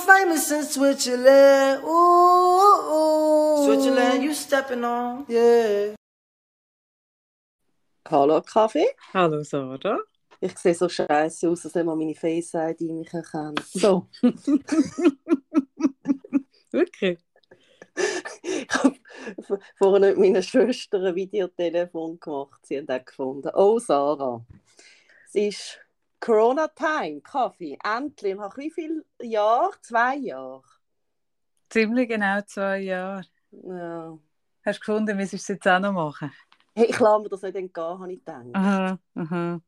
know 0.00 0.12
famous 0.12 0.50
in 0.50 0.62
Switzerland. 0.64 1.82
Ooh, 1.84 2.92
ooh. 2.92 3.64
Switzerland, 3.64 4.22
you 4.22 4.34
stepping 4.34 4.84
on. 4.84 5.24
Yeah. 5.28 5.94
Hallo 8.08 8.40
Kaffee. 8.42 8.88
Hallo 9.12 9.42
Sarah. 9.42 9.98
Ich 10.40 10.56
sehe 10.58 10.74
so 10.74 10.88
scheiße 10.88 11.48
aus, 11.48 11.64
als 11.66 11.74
wenn 11.74 11.86
man 11.86 11.98
meine 11.98 12.14
Face-ID 12.14 12.80
mich 12.80 13.12
erkennt. 13.12 13.62
So. 13.74 14.06
Wirklich? 16.72 17.18
ich 18.42 18.68
habe 18.70 18.96
vorhin 19.76 20.02
mit 20.02 20.18
meiner 20.18 20.42
Schwester 20.42 21.02
ein 21.02 21.14
Videotelefon 21.14 22.18
gemacht. 22.18 22.64
Sie 22.64 22.78
haben 22.78 22.88
auch 22.88 23.04
gefunden. 23.04 23.50
Oh, 23.54 23.78
Sarah. 23.78 24.42
Es 25.28 25.34
ist 25.34 25.78
Corona-Time, 26.20 27.22
Kaffee. 27.22 27.78
Endlich. 27.82 28.36
Nach 28.36 28.56
wie 28.56 28.70
viel 28.70 29.04
Jahren? 29.20 29.72
Zwei 29.82 30.16
Jahre? 30.16 30.62
Ziemlich 31.70 32.08
genau 32.08 32.40
zwei 32.42 32.80
Jahre. 32.80 33.24
Ja. 33.50 34.18
Hast 34.64 34.78
du 34.78 34.80
gefunden, 34.80 35.16
wir 35.16 35.24
es 35.24 35.48
jetzt 35.48 35.66
auch 35.66 35.80
noch 35.80 35.92
machen? 35.92 36.32
Hey, 36.74 36.86
ich 36.86 36.98
lasse 36.98 37.22
mir 37.22 37.28
das 37.28 37.42
nicht 37.42 37.56
entgehen, 37.56 37.98
habe 37.98 38.12
ich 38.12 38.18
gedacht. 38.18 38.44
Aha, 38.52 38.98
aha. 39.14 39.60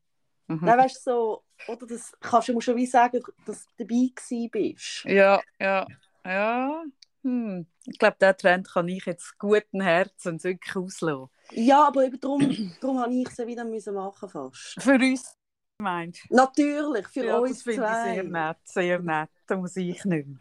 Mhm. 0.47 0.59
Nein, 0.61 0.77
weißt 0.77 1.07
du, 1.07 1.11
so, 1.11 1.43
oder 1.67 1.87
das 1.87 2.11
kannst 2.19 2.49
du 2.49 2.61
schon 2.61 2.75
wie 2.75 2.85
sagen, 2.85 3.21
dass 3.45 3.65
du 3.65 3.71
dabei 3.77 4.11
gewesen 4.13 4.49
bist. 4.51 5.05
Ja, 5.05 5.41
ja, 5.59 5.87
ja. 6.25 6.83
Hm. 7.23 7.65
Ich 7.85 7.97
glaube, 7.97 8.17
diesen 8.19 8.37
Trend 8.37 8.69
kann 8.69 8.87
ich 8.87 9.05
jetzt 9.05 9.37
guten 9.39 9.81
Herzen 9.81 10.43
wirklich 10.43 10.75
auslassen. 10.75 11.29
Ja, 11.51 11.87
aber 11.87 12.03
eben 12.03 12.19
darum, 12.19 12.73
darum 12.81 12.99
habe 12.99 13.13
ich 13.13 13.27
es 13.27 13.37
wieder 13.39 13.63
müssen 13.63 13.93
machen 13.93 14.29
fast. 14.29 14.75
Für 14.81 14.95
uns 14.95 15.37
meinst 15.77 16.23
Natürlich, 16.29 17.07
für 17.07 17.25
ja, 17.25 17.37
uns 17.37 17.63
das 17.63 17.75
zwei. 17.75 18.09
Ich 18.09 18.15
sehr 18.15 18.23
nett, 18.23 18.57
sehr 18.63 18.99
nett. 18.99 19.29
Da 19.47 19.57
muss 19.57 19.75
ich 19.75 20.03
nicht 20.05 20.05
mehr. 20.05 20.39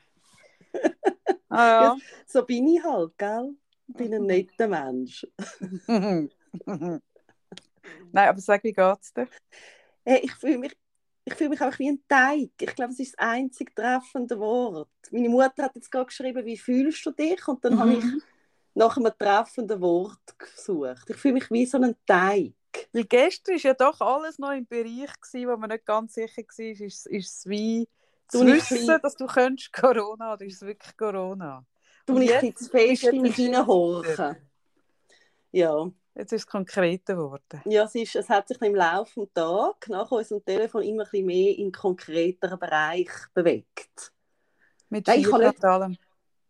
ah, 1.49 1.83
ja. 1.83 1.97
So 2.27 2.45
bin 2.45 2.69
ich 2.69 2.83
halt, 2.83 3.17
gell? 3.19 3.55
Ich 3.89 3.95
bin 3.95 4.15
ein 4.15 4.23
netter 4.23 4.69
Mensch. 4.69 5.27
Nein, 8.13 8.29
aber 8.29 8.41
sag, 8.41 8.63
wie 8.65 8.73
geht's 8.73 9.13
dir? 9.13 9.29
Hey, 10.05 10.21
ich 10.23 10.35
fühle 10.35 10.59
mich, 10.59 10.77
ich 11.25 11.35
fühle 11.35 11.51
mich 11.51 11.61
einfach 11.61 11.79
wie 11.79 11.91
ein 11.91 12.03
Teig. 12.09 12.51
Ich 12.59 12.75
glaube, 12.75 12.93
es 12.93 13.01
ist 13.01 13.15
das 13.15 13.27
einzig 13.27 13.75
treffende 13.75 14.39
Wort. 14.39 14.89
Meine 15.11 15.29
Mutter 15.29 15.65
hat 15.65 15.75
jetzt 15.75 15.91
gerade 15.91 16.07
geschrieben, 16.07 16.45
wie 16.45 16.57
fühlst 16.57 17.05
du 17.05 17.11
dich? 17.11 17.47
Und 17.49 17.65
dann 17.65 17.75
mhm. 17.75 17.79
habe 17.81 17.93
ich 17.95 18.05
nach 18.75 18.97
einem 18.97 19.13
treffenden 19.19 19.81
Wort 19.81 20.39
gesucht. 20.39 21.09
Ich 21.09 21.17
fühle 21.17 21.35
mich 21.35 21.51
wie 21.51 21.67
so 21.67 21.79
ein 21.79 21.95
Teig. 22.07 22.55
Weil 22.93 23.05
gestern 23.05 23.55
war 23.55 23.63
ja 23.63 23.75
doch 23.75 24.01
alles 24.01 24.39
noch 24.39 24.53
im 24.53 24.67
Bereich, 24.67 25.13
gewesen, 25.21 25.49
wo 25.49 25.57
man 25.57 25.71
nicht 25.71 25.87
ganz 25.87 26.15
sicher 26.15 26.43
war, 26.43 26.87
ist, 26.87 27.07
ist 27.07 27.09
es 27.09 27.47
wie 27.47 27.89
zu 28.29 28.47
wissen, 28.47 29.01
dass 29.03 29.17
du 29.17 29.27
könntest 29.27 29.73
Corona 29.73 30.35
oder 30.35 30.45
ist 30.45 30.57
es 30.57 30.63
wirklich 30.63 30.97
Corona? 30.97 31.65
Du 32.07 32.19
nicht 32.19 32.59
zu 32.59 32.69
fest 32.69 33.05
in 33.05 33.23
mich 33.23 33.37
hineinhorchen. 33.37 34.37
Ja. 35.53 35.91
Jetzt 36.15 36.33
ist 36.33 36.43
es 36.43 36.47
konkreter 36.47 37.15
geworden. 37.15 37.63
Ja, 37.65 37.85
es, 37.85 37.95
ist, 37.95 38.17
es 38.17 38.29
hat 38.29 38.49
sich 38.49 38.61
im 38.61 38.75
Laufe 38.75 39.21
des 39.21 39.33
Tages 39.33 39.89
nach 39.89 40.11
unserem 40.11 40.45
Telefon 40.45 40.83
immer 40.83 41.05
ein 41.05 41.11
bisschen 41.11 41.27
mehr 41.27 41.57
in 41.57 41.73
konkreteren 41.73 42.59
Bereich 42.59 43.11
bewegt. 43.33 44.13
Mit 44.91 45.07
Nein, 45.07 45.21
ich, 45.21 45.33
nicht, 45.33 46.01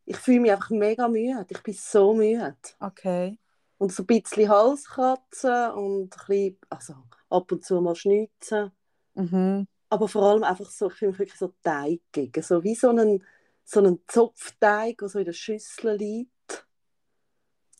ich 0.04 0.16
fühle 0.16 0.40
mich 0.40 0.52
einfach 0.52 0.70
mega 0.70 1.06
müde. 1.06 1.46
Ich 1.48 1.62
bin 1.62 1.74
so 1.74 2.12
müde. 2.12 2.56
Okay. 2.80 3.38
Und 3.82 3.90
so 3.90 4.04
ein 4.04 4.06
bisschen 4.06 4.48
Halskratzen 4.48 5.72
und 5.72 6.14
ein 6.14 6.26
bisschen, 6.28 6.58
also 6.70 6.94
ab 7.30 7.50
und 7.50 7.64
zu 7.64 7.80
mal 7.80 7.96
schnitzen. 7.96 8.70
Mhm. 9.14 9.66
Aber 9.88 10.06
vor 10.06 10.22
allem 10.22 10.44
einfach 10.44 10.70
so, 10.70 10.88
ich 10.88 11.00
mich 11.00 11.18
wirklich 11.18 11.36
so 11.36 11.52
teigig. 11.64 12.38
So 12.44 12.62
wie 12.62 12.76
so 12.76 12.90
ein, 12.90 13.24
so 13.64 13.80
ein 13.80 13.98
Zopfteig, 14.06 14.98
der 14.98 15.08
so 15.08 15.18
in 15.18 15.24
der 15.24 15.32
Schüssel 15.32 15.96
liegt 15.96 16.64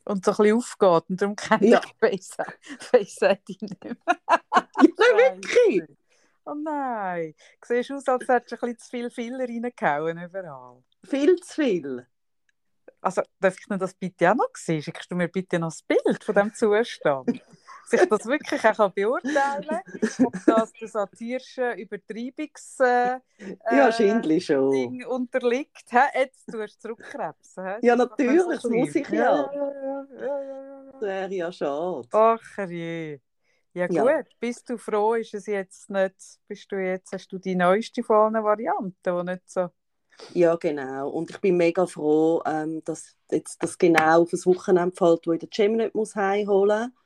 und 0.05 0.25
so 0.25 0.33
ein 0.33 0.37
bisschen 0.39 0.57
aufgeht. 0.57 1.11
Und 1.11 1.23
darum 1.23 1.37
kenne 1.37 1.69
ja. 1.69 1.81
ich 2.11 2.27
Face 2.81 3.23
ID 3.23 3.63
nicht 3.63 3.85
mehr. 3.85 3.97
ja, 4.09 4.59
wirklich? 4.81 5.85
Oh 6.45 6.55
nein. 6.55 7.33
Du 7.61 7.69
siehst 7.69 7.93
aus, 7.93 8.09
als 8.09 8.27
hättest 8.27 8.61
du 8.61 8.67
ein 8.67 8.75
bisschen 8.75 8.79
zu 8.81 8.91
viel 8.91 9.11
Filler 9.11 9.45
reingehauen 9.45 10.19
überall. 10.19 10.83
Viel 11.05 11.37
zu 11.37 11.55
viel? 11.55 12.09
Also, 13.03 13.23
darf 13.41 13.57
ich 13.59 13.67
das 13.67 13.95
bitte 13.95 14.31
auch 14.31 14.37
noch 14.37 14.55
sehen? 14.55 14.81
Schickst 14.81 15.11
du 15.11 15.17
mir 15.17 15.29
bitte 15.29 15.59
noch 15.59 15.69
das 15.69 15.83
Bild 15.83 16.25
von 16.25 16.35
diesem 16.35 16.55
Zustand? 16.55 17.43
dass 17.93 18.03
ich 18.03 18.09
das 18.09 18.27
wirklich 18.27 18.65
auch 18.65 18.91
beurteilen 18.93 19.67
kann, 19.67 20.27
ob 20.27 20.35
das 20.47 20.73
der 20.73 20.89
satirischen 20.89 21.79
Übertreibungs 21.79 22.81
äh, 22.81 22.85
ja, 22.87 23.21
wahrscheinlich 23.71 24.47
schon. 24.47 24.71
Ding 24.71 25.05
unterliegt. 25.05 25.91
He? 25.91 25.99
Jetzt 26.15 26.47
tust 26.47 26.77
du 26.77 26.89
zurückkrebsen. 26.89 27.67
He? 27.67 27.87
Ja, 27.87 27.97
natürlich, 27.97 28.43
das 28.47 28.65
muss 28.65 28.95
ich 28.95 29.09
ja. 29.09 29.51
ja, 29.53 30.07
ja, 30.21 30.43
ja 30.43 30.83
das 30.93 31.01
wäre 31.03 31.35
ja 31.35 31.53
schade. 31.53 32.09
Ach 32.13 32.69
je. 32.69 33.21
Ja 33.75 33.87
gut, 33.87 33.97
ja. 33.97 34.23
bist 34.39 34.69
du 34.69 34.77
froh, 34.77 35.15
ist 35.15 35.33
es 35.33 35.47
jetzt 35.47 35.89
nicht, 35.89 36.15
bist 36.47 36.71
du 36.71 36.77
jetzt, 36.77 37.11
hast 37.13 37.33
du 37.33 37.39
die 37.39 37.57
neueste 37.57 38.03
von 38.03 38.35
allen 38.35 38.45
Varianten, 38.45 38.95
die 39.05 39.31
nicht 39.31 39.51
so... 39.51 39.71
Ja, 40.35 40.57
genau. 40.57 41.09
Und 41.11 41.31
ich 41.31 41.41
bin 41.41 41.57
mega 41.57 41.87
froh, 41.87 42.43
ähm, 42.47 42.83
dass 42.85 43.17
jetzt 43.31 43.63
das 43.63 43.77
genau 43.77 44.23
auf 44.23 44.31
das 44.31 44.47
Wochenende 44.47 44.95
fällt, 44.95 45.27
wo 45.27 45.33
ich 45.33 45.41
den 45.41 45.51
Cem 45.53 45.77
nicht 45.77 45.95
muss 45.95 46.15
heimholen 46.15 46.91
muss. 46.91 47.03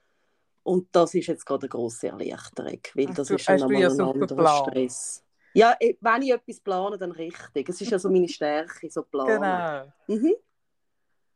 Und 0.62 0.88
das 0.92 1.14
ist 1.14 1.28
jetzt 1.28 1.46
gerade 1.46 1.62
eine 1.62 1.68
grosse 1.68 2.08
Erleichterung, 2.08 2.80
weil 2.94 3.06
das 3.06 3.28
du, 3.28 3.34
ist 3.36 3.44
schon 3.44 3.58
nochmal 3.58 3.82
ja 3.82 3.88
ein 3.88 4.00
anderer 4.00 4.64
Stress. 4.64 5.22
Ja, 5.54 5.76
eh, 5.80 5.96
wenn 6.00 6.22
ich 6.22 6.32
etwas 6.32 6.60
plane, 6.60 6.98
dann 6.98 7.12
richtig. 7.12 7.68
Es 7.68 7.80
ist 7.80 7.90
ja 7.90 7.98
so 7.98 8.10
meine 8.10 8.28
Stärke, 8.28 8.90
so 8.90 9.02
planen. 9.02 9.92
Genau. 10.08 10.18
Mhm. 10.18 10.34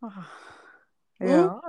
Ah. 0.00 0.26
Ja. 1.20 1.62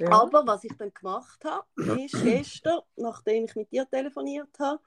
ja. 0.00 0.10
Aber 0.10 0.46
was 0.46 0.64
ich 0.64 0.76
dann 0.76 0.92
gemacht 0.92 1.42
habe, 1.44 1.66
ist 2.00 2.20
gestern, 2.22 2.80
nachdem 2.96 3.44
ich 3.44 3.54
mit 3.54 3.70
dir 3.70 3.88
telefoniert 3.88 4.58
habe, 4.58 4.80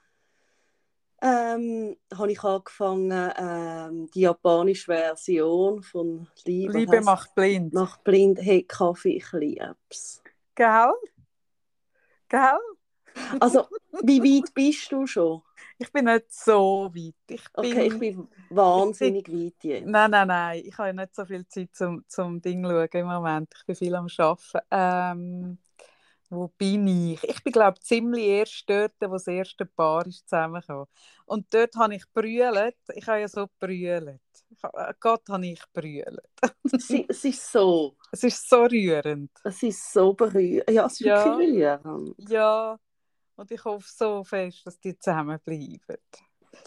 ähm, 1.22 1.95
habe 2.16 2.31
ich 2.31 2.44
angefangen, 2.44 3.31
ähm, 3.38 4.09
die 4.13 4.22
japanische 4.22 4.85
Version 4.85 5.81
von 5.81 6.28
Liebe, 6.45 6.78
Liebe 6.78 7.01
macht 7.01 7.33
blind. 7.33 7.73
Macht 7.73 8.03
blind, 8.03 8.39
hey 8.41 8.63
Kaffee, 8.63 9.17
ich 9.17 9.31
liebe 9.31 9.75
es. 9.89 10.22
Gell? 10.56 10.94
Gell? 12.29 12.59
Also, 13.39 13.67
wie 14.03 14.22
weit 14.23 14.53
bist 14.53 14.91
du 14.91 15.07
schon? 15.07 15.41
Ich 15.79 15.91
bin 15.91 16.06
nicht 16.06 16.31
so 16.31 16.91
weit. 16.94 17.13
Ich 17.27 17.44
bin, 17.53 17.72
okay, 17.72 17.88
ich 17.88 18.00
bin 18.00 18.27
wahnsinnig 18.50 19.27
ich 19.27 19.33
bin, 19.33 19.45
weit 19.45 19.63
jetzt. 19.63 19.88
Nein, 19.88 20.11
nein, 20.11 20.27
nein. 20.27 20.61
Ich 20.66 20.77
habe 20.77 20.94
nicht 20.94 21.16
so 21.16 21.25
viel 21.25 21.47
Zeit 21.47 21.69
zum, 21.73 22.03
zum 22.07 22.41
Ding 22.41 22.63
schauen 22.63 22.88
im 22.91 23.07
Moment. 23.07 23.53
Ich 23.56 23.66
bin 23.66 23.75
viel 23.75 23.95
am 23.95 24.07
Arbeiten. 24.17 24.59
Ähm, 24.72 25.57
wo 26.29 26.49
bin 26.57 26.88
ich? 26.88 27.23
Ich 27.23 27.43
bin, 27.43 27.53
glaube 27.53 27.77
ich, 27.79 27.85
ziemlich 27.85 28.25
erst 28.25 28.69
dort, 28.69 28.93
wo 29.01 29.13
das 29.13 29.27
erste 29.27 29.65
Paar 29.65 30.05
ist 30.05 30.27
zusammengekommen. 30.27 30.88
Und 31.25 31.53
dort 31.53 31.75
habe 31.75 31.95
ich 31.95 32.03
brüllt. 32.11 32.75
Ich 32.95 33.07
habe 33.07 33.21
ja 33.21 33.27
so 33.27 33.47
brüllt. 33.59 34.19
Äh, 34.61 34.93
Gott 34.99 35.23
habe 35.29 35.47
ich 35.47 35.61
brüllt. 35.73 36.19
es, 36.71 36.89
es 36.89 37.25
ist 37.25 37.51
so. 37.51 37.95
Es 38.12 38.24
ist 38.24 38.50
so 38.50 38.63
rührend. 38.63 39.31
Es 39.44 39.63
ist 39.63 39.94
so 39.94 40.13
berührend. 40.13 40.69
Ja, 40.69 40.85
es 40.85 40.94
ist 40.94 41.00
ja. 41.01 41.25
wirklich 41.25 41.63
rührend. 41.63 42.29
Ja, 42.29 42.79
und 43.35 43.51
ich 43.51 43.63
hoffe 43.63 43.88
so 43.88 44.24
fest, 44.24 44.65
dass 44.65 44.79
die 44.79 44.97
zusammenbleiben. 44.97 45.97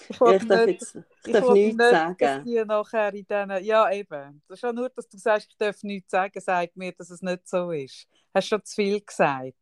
Ich, 0.09 0.19
ja, 0.19 0.33
ich 0.33 0.47
darf, 0.47 0.67
nicht, 0.67 0.81
jetzt, 0.81 0.99
ich 1.25 1.33
darf 1.33 1.51
nichts 1.51 1.79
nicht, 1.79 1.91
sagen. 1.91 2.45
Die 2.45 2.65
nachher 2.65 3.15
in 3.15 3.27
denen, 3.27 3.65
ja, 3.65 3.91
eben. 3.91 4.43
Das 4.49 4.57
ist 4.57 4.61
schon 4.61 4.75
nur, 4.75 4.89
dass 4.91 5.09
du 5.09 5.19
sagst, 5.19 5.49
ich 5.51 5.57
darf 5.57 5.83
nichts 5.83 6.11
sagen, 6.11 6.41
sagt 6.41 6.77
mir, 6.77 6.93
dass 6.93 7.11
es 7.11 7.23
nicht 7.23 7.49
so 7.49 7.71
ist. 7.71 8.07
Hast 8.35 8.47
du 8.47 8.57
schon 8.57 8.65
zu 8.65 8.75
viel 8.75 9.01
gesagt? 9.01 9.55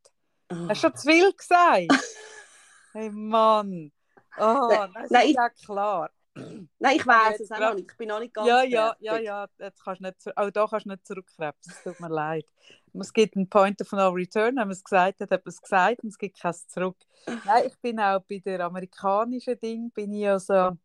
Oh. 0.50 0.68
Hast 0.68 0.82
du 0.82 0.88
schon 0.88 0.96
zu 0.96 1.08
viel 1.08 1.32
gesagt? 1.32 1.86
hey 2.92 3.10
Mann. 3.10 3.92
Oh, 4.38 4.68
nein, 4.70 4.92
das 4.94 5.10
nein, 5.10 5.28
ist 5.28 5.36
ja 5.36 5.48
klar. 5.50 6.10
Nein, 6.78 6.96
ich 6.96 7.06
weiß 7.06 7.40
es 7.40 7.50
auch 7.50 7.58
noch 7.58 7.74
nicht. 7.74 7.90
Ich 7.90 7.96
bin 7.96 8.08
noch 8.08 8.20
nicht 8.20 8.34
ganz 8.34 8.48
Ja, 8.48 8.62
ja, 8.62 8.96
ja, 9.00 9.18
ja. 9.18 9.48
Jetzt 9.58 9.82
kannst 9.82 10.00
nicht, 10.00 10.36
auch 10.36 10.50
da 10.50 10.66
kannst 10.66 10.86
du 10.86 10.90
nicht 10.90 11.06
zurückkrebsen. 11.06 11.72
Es 11.72 11.82
tut 11.82 12.00
mir 12.00 12.08
leid. 12.08 12.46
Es 12.94 13.12
gibt 13.12 13.36
einen 13.36 13.48
Point 13.48 13.80
of 13.80 13.92
No 13.92 14.08
Return. 14.10 14.56
Wenn 14.56 14.68
man 14.68 14.70
es 14.70 14.82
gesagt 14.82 15.20
hat, 15.20 15.46
es 15.46 15.60
gesagt 15.60 16.02
und 16.02 16.10
es 16.10 16.18
gibt 16.18 16.40
kein 16.40 16.54
Zurück. 16.54 16.96
Nein, 17.44 17.64
ich 17.66 17.78
bin 17.80 18.00
auch 18.00 18.20
bei 18.20 18.38
der 18.38 18.60
amerikanischen 18.60 19.58
Ding, 19.60 19.90
bin 19.90 20.12
ich 20.12 20.20
ja 20.20 20.38
so... 20.38 20.76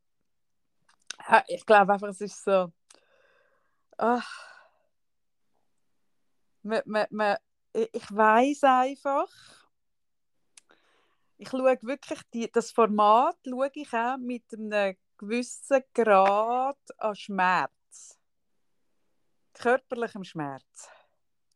Ich 1.48 1.66
glaube 1.66 1.94
einfach, 1.94 2.10
es 2.10 2.22
ist 2.22 2.44
so... 2.44 2.72
Ach. 3.98 4.50
Man, 6.64 6.82
man, 6.86 7.06
man, 7.12 7.38
ich 7.74 8.16
weiß 8.16 8.64
einfach, 8.64 9.28
ich 11.38 11.50
schaue 11.50 11.78
wirklich 11.82 12.20
die, 12.34 12.52
das 12.52 12.72
Format 12.72 13.36
schaue 13.46 13.70
ich 13.74 13.94
auch 13.94 14.18
mit 14.18 14.44
einem 14.54 14.96
gewissen 15.24 15.82
Grad 15.94 16.78
an 16.98 17.16
Schmerz. 17.16 18.20
Körperlichem 19.54 20.24
Schmerz. 20.24 20.90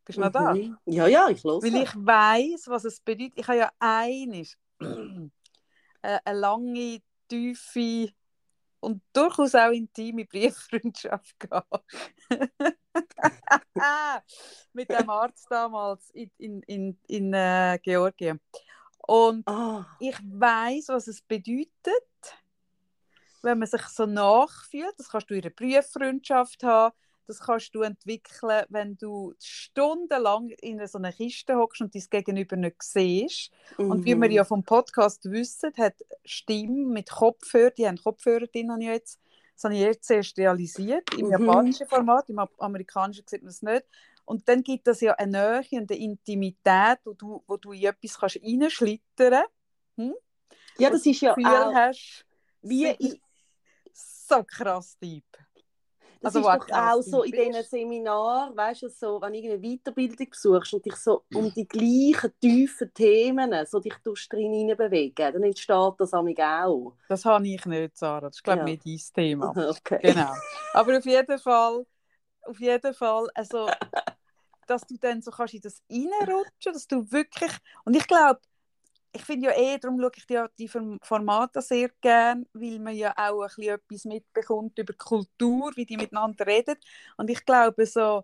Bist 0.05 0.17
du 0.17 0.21
noch 0.21 0.31
da? 0.31 0.53
Mhm. 0.53 0.77
Ja, 0.85 1.07
ja, 1.07 1.27
ich 1.29 1.43
los. 1.43 1.63
Weil 1.63 1.75
ich 1.75 1.93
weiß, 1.93 2.67
was 2.67 2.85
es 2.85 3.01
bedeutet. 3.01 3.37
Ich 3.37 3.47
habe 3.47 3.57
ja 3.57 3.71
eines 3.79 4.57
eine, 4.79 5.31
lange, 6.25 7.01
tiefe 7.27 8.13
und 8.79 9.01
durchaus 9.11 9.55
auch 9.55 9.71
intime 9.71 10.25
Brieffreundschaft 10.25 11.37
gehabt. 11.39 11.83
Mit 14.73 14.89
dem 14.89 15.09
Arzt 15.09 15.47
damals 15.49 16.09
in, 16.11 16.31
in, 16.37 16.61
in, 16.63 16.99
in 17.07 17.33
äh, 17.33 17.77
Georgien. 17.81 18.39
Und 19.07 19.47
Ah, 19.47 19.85
ich 19.99 20.17
weiß, 20.23 20.89
was 20.89 21.07
es 21.07 21.21
bedeutet, 21.21 21.67
wenn 23.47 23.59
man 23.59 23.67
sich 23.67 23.81
so 23.83 24.05
nachfühlt. 24.05 24.93
Das 24.97 25.09
kannst 25.09 25.29
du 25.29 25.33
in 25.33 25.41
einer 25.41 25.49
Brieffreundschaft 25.49 26.63
haben. 26.63 26.93
Das 27.27 27.39
kannst 27.39 27.73
du 27.75 27.81
entwickeln, 27.81 28.65
wenn 28.69 28.97
du 28.97 29.33
stundenlang 29.39 30.49
in 30.61 30.85
so 30.87 30.97
einer 30.97 31.11
Kiste 31.11 31.57
hockst 31.57 31.81
und 31.81 31.93
dein 31.93 32.03
Gegenüber 32.09 32.55
nicht 32.55 32.81
siehst. 32.81 33.51
Und 33.77 34.05
wie 34.05 34.15
wir 34.15 34.29
mhm. 34.29 34.31
ja 34.31 34.43
vom 34.45 34.63
Podcast 34.63 35.25
wissen, 35.25 35.73
hat 35.77 35.95
Stimme 36.23 36.87
mit 36.87 37.09
Kopfhörer, 37.09 37.71
die 37.71 37.87
haben 37.87 37.97
Kopfhörer 37.97 38.47
drin, 38.47 38.71
habe 38.71 38.81
ich 38.81 38.87
jetzt, 38.87 39.19
das 39.55 39.63
habe 39.65 39.75
ich 39.75 39.81
jetzt 39.81 40.09
erst 40.09 40.37
realisiert. 40.37 41.13
Im 41.17 41.25
Mhm. 41.25 41.31
japanischen 41.31 41.87
Format, 41.87 42.29
im 42.29 42.39
amerikanischen 42.59 43.25
sieht 43.27 43.41
man 43.43 43.49
es 43.49 43.61
nicht. 43.61 43.85
Und 44.23 44.47
dann 44.47 44.61
gibt 44.61 44.87
es 44.87 45.01
ja 45.01 45.13
eine 45.13 45.31
Nähe 45.31 45.81
und 45.81 45.91
eine 45.91 45.99
Intimität, 45.99 46.99
wo 47.03 47.13
du, 47.13 47.43
wo 47.47 47.57
du 47.57 47.71
in 47.71 47.85
etwas 47.85 48.19
kannst 48.19 48.39
reinschlittern 48.41 49.43
Ja, 50.77 50.89
das 50.89 51.05
ist 51.05 51.21
ja 51.21 51.33
Gefühl 51.33 51.51
auch 51.51 51.73
hast, 51.73 52.25
wie 52.61 52.87
in, 52.87 53.19
so 54.27 54.43
krass 54.43 54.97
deep. 55.01 55.25
Das 56.21 56.35
Also, 56.35 56.49
ist 56.49 56.69
doch 56.69 56.75
auch 56.75 57.01
so 57.01 57.23
in 57.23 57.31
diesen. 57.31 57.63
Seminaren, 57.63 58.57
weißt 58.57 58.83
du, 58.83 58.89
so, 58.89 59.21
wenn 59.21 59.33
du 59.33 59.39
irgendeine 59.39 59.77
Weiterbildung 59.77 60.29
besuchst 60.29 60.73
und 60.73 60.85
dich 60.85 60.95
so 60.95 61.23
um 61.33 61.53
die 61.53 61.67
gleichen 61.67 62.33
tiefen 62.39 62.91
Themen 62.93 63.53
so 63.65 63.79
dich 63.79 63.93
drin 64.03 64.51
hineinbewegen, 64.51 65.33
dann 65.33 65.43
entsteht 65.43 65.93
das 65.99 66.13
amig 66.13 66.39
auch. 66.39 66.93
Das 67.07 67.23
habe 67.23 67.47
ich 67.47 67.63
nicht, 67.65 67.97
Sarah. 67.97 68.21
Das 68.21 68.37
ist, 68.37 68.43
glaube 68.43 68.71
ich, 68.71 68.83
Ja. 68.83 68.91
nicht 68.91 69.17
dein 69.17 69.23
Thema. 69.23 69.53
Okay. 69.77 69.99
Genau. 70.01 70.33
Aber 70.73 70.97
auf 70.97 71.05
jeden 71.05 71.39
Fall, 71.39 71.85
auf 72.41 72.59
jeden 72.59 72.93
Fall, 72.93 73.27
also, 73.35 73.67
dass 74.67 74.81
du 74.81 74.97
dann 74.97 75.21
so 75.21 75.31
kannst 75.31 75.53
in 75.53 75.61
das 75.61 75.81
reinrutschen, 75.89 76.73
dass 76.73 76.87
du 76.87 77.11
wirklich, 77.11 77.51
und 77.85 77.95
ich 77.95 78.07
glaube, 78.07 78.39
ich 79.11 79.23
finde 79.25 79.47
ja 79.47 79.53
eh, 79.57 79.77
darum 79.79 79.99
schaue 79.99 80.11
ich 80.15 80.25
die, 80.27 80.43
die 80.59 80.67
Form- 80.67 80.99
Formate 81.03 81.61
sehr 81.61 81.89
gern, 82.01 82.45
weil 82.53 82.79
man 82.79 82.95
ja 82.95 83.13
auch 83.17 83.41
ein 83.43 83.47
bisschen 83.49 83.73
etwas 83.73 84.05
mitbekommt 84.05 84.77
über 84.77 84.93
Kultur, 84.93 85.71
wie 85.75 85.85
die 85.85 85.97
miteinander 85.97 86.45
reden. 86.45 86.75
Und 87.17 87.29
ich 87.29 87.43
glaube 87.45 87.85
so, 87.85 88.23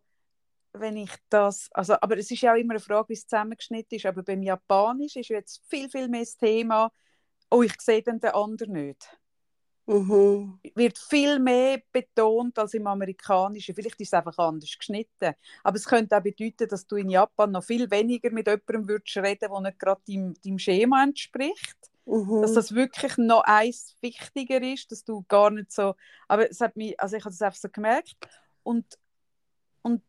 wenn 0.73 0.97
ich 0.97 1.11
das, 1.29 1.69
also, 1.73 1.95
aber 2.01 2.17
es 2.17 2.31
ist 2.31 2.41
ja 2.41 2.53
auch 2.53 2.57
immer 2.57 2.73
eine 2.73 2.79
Frage, 2.79 3.09
wie 3.09 3.13
es 3.13 3.27
zusammengeschnitten 3.27 3.97
ist, 3.97 4.05
aber 4.05 4.23
beim 4.23 4.43
Japanisch 4.43 5.15
ist 5.15 5.29
jetzt 5.29 5.63
viel, 5.69 5.89
viel 5.89 6.09
mehr 6.09 6.21
das 6.21 6.37
Thema, 6.37 6.91
oh, 7.51 7.63
ich 7.63 7.79
sehe 7.81 8.03
den 8.03 8.23
anderen 8.23 8.73
nicht 8.73 9.17
Mhm. 9.85 10.59
wird 10.75 10.97
viel 10.97 11.39
mehr 11.39 11.81
betont 11.91 12.57
als 12.57 12.73
im 12.73 12.87
Amerikanischen. 12.87 13.75
Vielleicht 13.75 13.99
ist 13.99 14.07
es 14.07 14.13
einfach 14.13 14.37
anders 14.37 14.77
geschnitten. 14.77 15.33
Aber 15.63 15.75
es 15.75 15.85
könnte 15.85 16.17
auch 16.17 16.23
bedeuten, 16.23 16.69
dass 16.69 16.87
du 16.87 16.95
in 16.95 17.09
Japan 17.09 17.51
noch 17.51 17.63
viel 17.63 17.91
weniger 17.91 18.31
mit 18.31 18.47
jemandem 18.47 18.87
würdest 18.87 19.17
reden 19.17 19.49
der 19.51 19.61
nicht 19.61 19.79
gerade 19.79 20.01
deinem, 20.07 20.33
deinem 20.41 20.59
Schema 20.59 21.03
entspricht. 21.03 21.77
Mhm. 22.05 22.41
Dass 22.41 22.53
das 22.53 22.73
wirklich 22.73 23.17
noch 23.17 23.43
eins 23.43 23.97
wichtiger 24.01 24.61
ist, 24.61 24.91
dass 24.91 25.03
du 25.03 25.25
gar 25.27 25.49
nicht 25.49 25.71
so... 25.71 25.95
Aber 26.27 26.49
es 26.49 26.61
hat 26.61 26.75
mich, 26.77 26.97
also 26.99 27.17
ich 27.17 27.23
habe 27.23 27.33
das 27.33 27.41
einfach 27.41 27.59
so 27.59 27.69
gemerkt. 27.69 28.15
Und, 28.63 28.85
und 29.81 30.01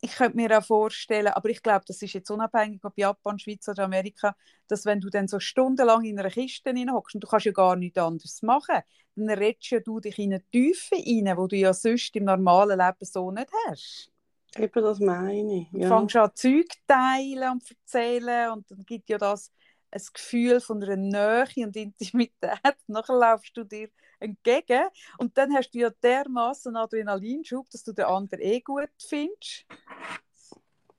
ich 0.00 0.12
könnte 0.16 0.36
mir 0.36 0.56
auch 0.58 0.64
vorstellen, 0.64 1.28
aber 1.28 1.48
ich 1.48 1.62
glaube, 1.62 1.84
das 1.86 2.02
ist 2.02 2.12
jetzt 2.12 2.30
unabhängig, 2.30 2.84
ob 2.84 2.96
Japan, 2.98 3.38
Schweiz 3.38 3.68
oder 3.68 3.84
Amerika, 3.84 4.36
dass 4.68 4.84
wenn 4.84 5.00
du 5.00 5.10
dann 5.10 5.28
so 5.28 5.40
stundenlang 5.40 6.04
in 6.04 6.18
einer 6.18 6.30
Kiste 6.30 6.72
hockst 6.92 7.14
und 7.14 7.22
du 7.24 7.28
kannst 7.28 7.46
ja 7.46 7.52
gar 7.52 7.76
nichts 7.76 7.98
anderes 7.98 8.42
machen, 8.42 8.80
dann 9.16 9.30
redest 9.30 9.70
ja 9.70 9.80
du 9.80 10.00
dich 10.00 10.18
in 10.18 10.34
eine 10.34 10.44
Tiefe 10.50 10.96
rein, 10.96 11.36
wo 11.36 11.46
du 11.46 11.56
ja 11.56 11.72
sonst 11.72 12.14
im 12.16 12.24
normalen 12.24 12.78
Leben 12.78 12.96
so 13.00 13.30
nicht 13.30 13.50
hast. 13.68 14.10
Eben 14.58 14.82
das 14.82 14.98
meine 15.00 15.54
ich. 15.60 15.68
Du 15.72 15.80
Ja. 15.80 15.82
fängst 15.82 16.16
an 16.16 16.30
Zeug 16.34 16.66
teilen 16.86 17.52
und 17.52 17.70
erzählen 17.70 18.50
und 18.52 18.70
dann 18.70 18.84
gibt 18.84 19.10
ja 19.10 19.18
das 19.18 19.52
ein 19.96 20.06
Gefühl 20.14 20.60
von 20.60 20.82
einer 20.82 20.96
Nähe 20.96 21.66
und 21.66 21.76
Intimität. 21.76 22.60
Nachher 22.86 23.16
laufst 23.16 23.56
du 23.56 23.64
dir 23.64 23.88
entgegen 24.20 24.88
und 25.18 25.36
dann 25.38 25.54
hast 25.54 25.70
du 25.72 25.78
ja 25.80 25.90
dermaßen 25.90 26.76
Adrenalinschub, 26.76 27.68
dass 27.70 27.84
du 27.84 27.92
den 27.92 28.06
anderen 28.06 28.40
eh 28.42 28.60
gut 28.60 28.90
findest. 28.98 29.66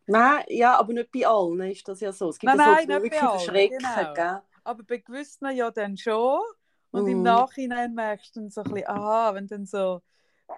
Nein, 0.07 0.43
ja, 0.49 0.77
aber 0.79 0.93
nicht 0.93 1.11
bei 1.11 1.27
allen 1.27 1.59
ist 1.71 1.87
das 1.87 1.99
ja 1.99 2.11
so. 2.13 2.29
Es 2.29 2.39
gibt 2.39 2.53
Nein, 2.53 2.57
ja 2.57 2.59
so 2.59 2.71
nein, 2.75 2.87
nicht 2.87 3.03
wirklich 3.03 3.21
bei 3.21 3.27
allen, 3.27 3.29
verschrecken, 3.29 3.77
genau. 3.79 4.13
gell? 4.13 4.41
Aber 4.63 4.83
bei 4.83 4.97
gewissen 4.97 5.51
ja 5.55 5.71
dann 5.71 5.97
schon. 5.97 6.41
Und 6.91 7.07
im 7.07 7.21
Mhm. 7.21 7.23
Nachhinein 7.23 7.93
merkst 7.93 8.35
du 8.35 8.41
dann 8.41 8.49
so 8.49 8.61
ein 8.61 8.71
bisschen, 8.71 8.87
aha, 8.87 9.33
wenn 9.33 9.47
dann 9.47 9.65
so, 9.65 10.01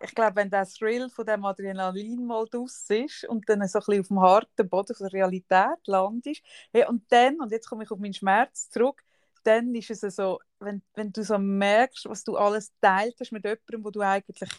ich 0.02 0.14
glaube, 0.14 0.36
wenn 0.38 0.50
der 0.50 0.68
Thrill 0.68 1.10
von 1.10 1.26
dem 1.26 1.44
Adrenalin 1.46 2.26
mal 2.26 2.46
draus 2.46 2.86
ist 2.90 3.26
und 3.26 3.48
dann 3.50 3.68
so 3.68 3.80
ein 3.80 3.86
bisschen 3.86 4.02
auf 4.02 4.08
dem 4.08 4.22
harten 4.22 4.70
Boden 4.70 4.96
von 4.96 5.08
der 5.08 5.14
Realität 5.14 5.86
landest, 5.86 6.42
hey, 6.72 6.86
und 6.86 7.04
dann, 7.12 7.40
und 7.40 7.52
jetzt 7.52 7.68
komme 7.68 7.84
ich 7.84 7.92
auf 7.92 8.00
meinen 8.00 8.14
Schmerz 8.14 8.70
zurück, 8.70 9.04
dann 9.44 9.74
ist 9.74 9.90
es 9.90 10.16
so, 10.16 10.40
wenn, 10.60 10.82
wenn 10.94 11.12
du 11.12 11.24
so 11.24 11.38
merkst, 11.38 12.06
was 12.08 12.24
du 12.24 12.38
alles 12.38 12.72
teilt 12.82 13.16
hast 13.20 13.32
mit 13.32 13.44
jemandem, 13.44 13.84
wo 13.84 13.90
du 13.90 14.02
eigentlich 14.02 14.50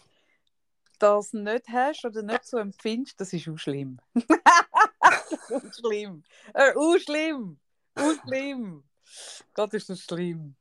das 0.99 1.33
nicht 1.33 1.67
hast 1.69 2.05
oder 2.05 2.21
nicht 2.21 2.45
so 2.45 2.57
empfindest, 2.57 3.19
das 3.19 3.33
ist 3.33 3.47
auch 3.47 3.57
schlimm. 3.57 3.99
auch 5.49 5.73
schlimm. 5.73 6.23
Äh, 6.53 6.99
schlimm. 6.99 7.59
Auch 7.95 8.13
schlimm. 8.27 8.83
Gott, 9.53 9.73
ist 9.73 9.89
das 9.89 10.01
schlimm. 10.01 10.55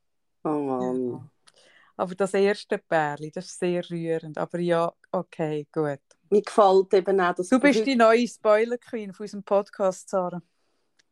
Oh 0.45 0.49
Mann. 0.49 1.31
Aber 2.01 2.15
das 2.15 2.33
erste 2.35 2.79
Pärli, 2.79 3.31
das 3.31 3.47
ist 3.47 3.59
sehr 3.59 3.89
rührend. 3.91 4.39
Aber 4.39 4.59
ja, 4.59 4.91
okay, 5.13 5.67
gut. 5.71 6.01
Mir 6.31 6.43
gefällt 6.43 6.95
eben 6.95 7.21
auch, 7.21 7.35
dass 7.35 7.51
Du 7.51 7.59
bist 7.61 7.85
die 7.87 7.97
neue 7.97 8.27
Spoiler-Queen 8.27 9.13
von 9.13 9.25
unserem 9.25 9.43
Podcast, 9.43 10.09
Sarah. 10.09 10.41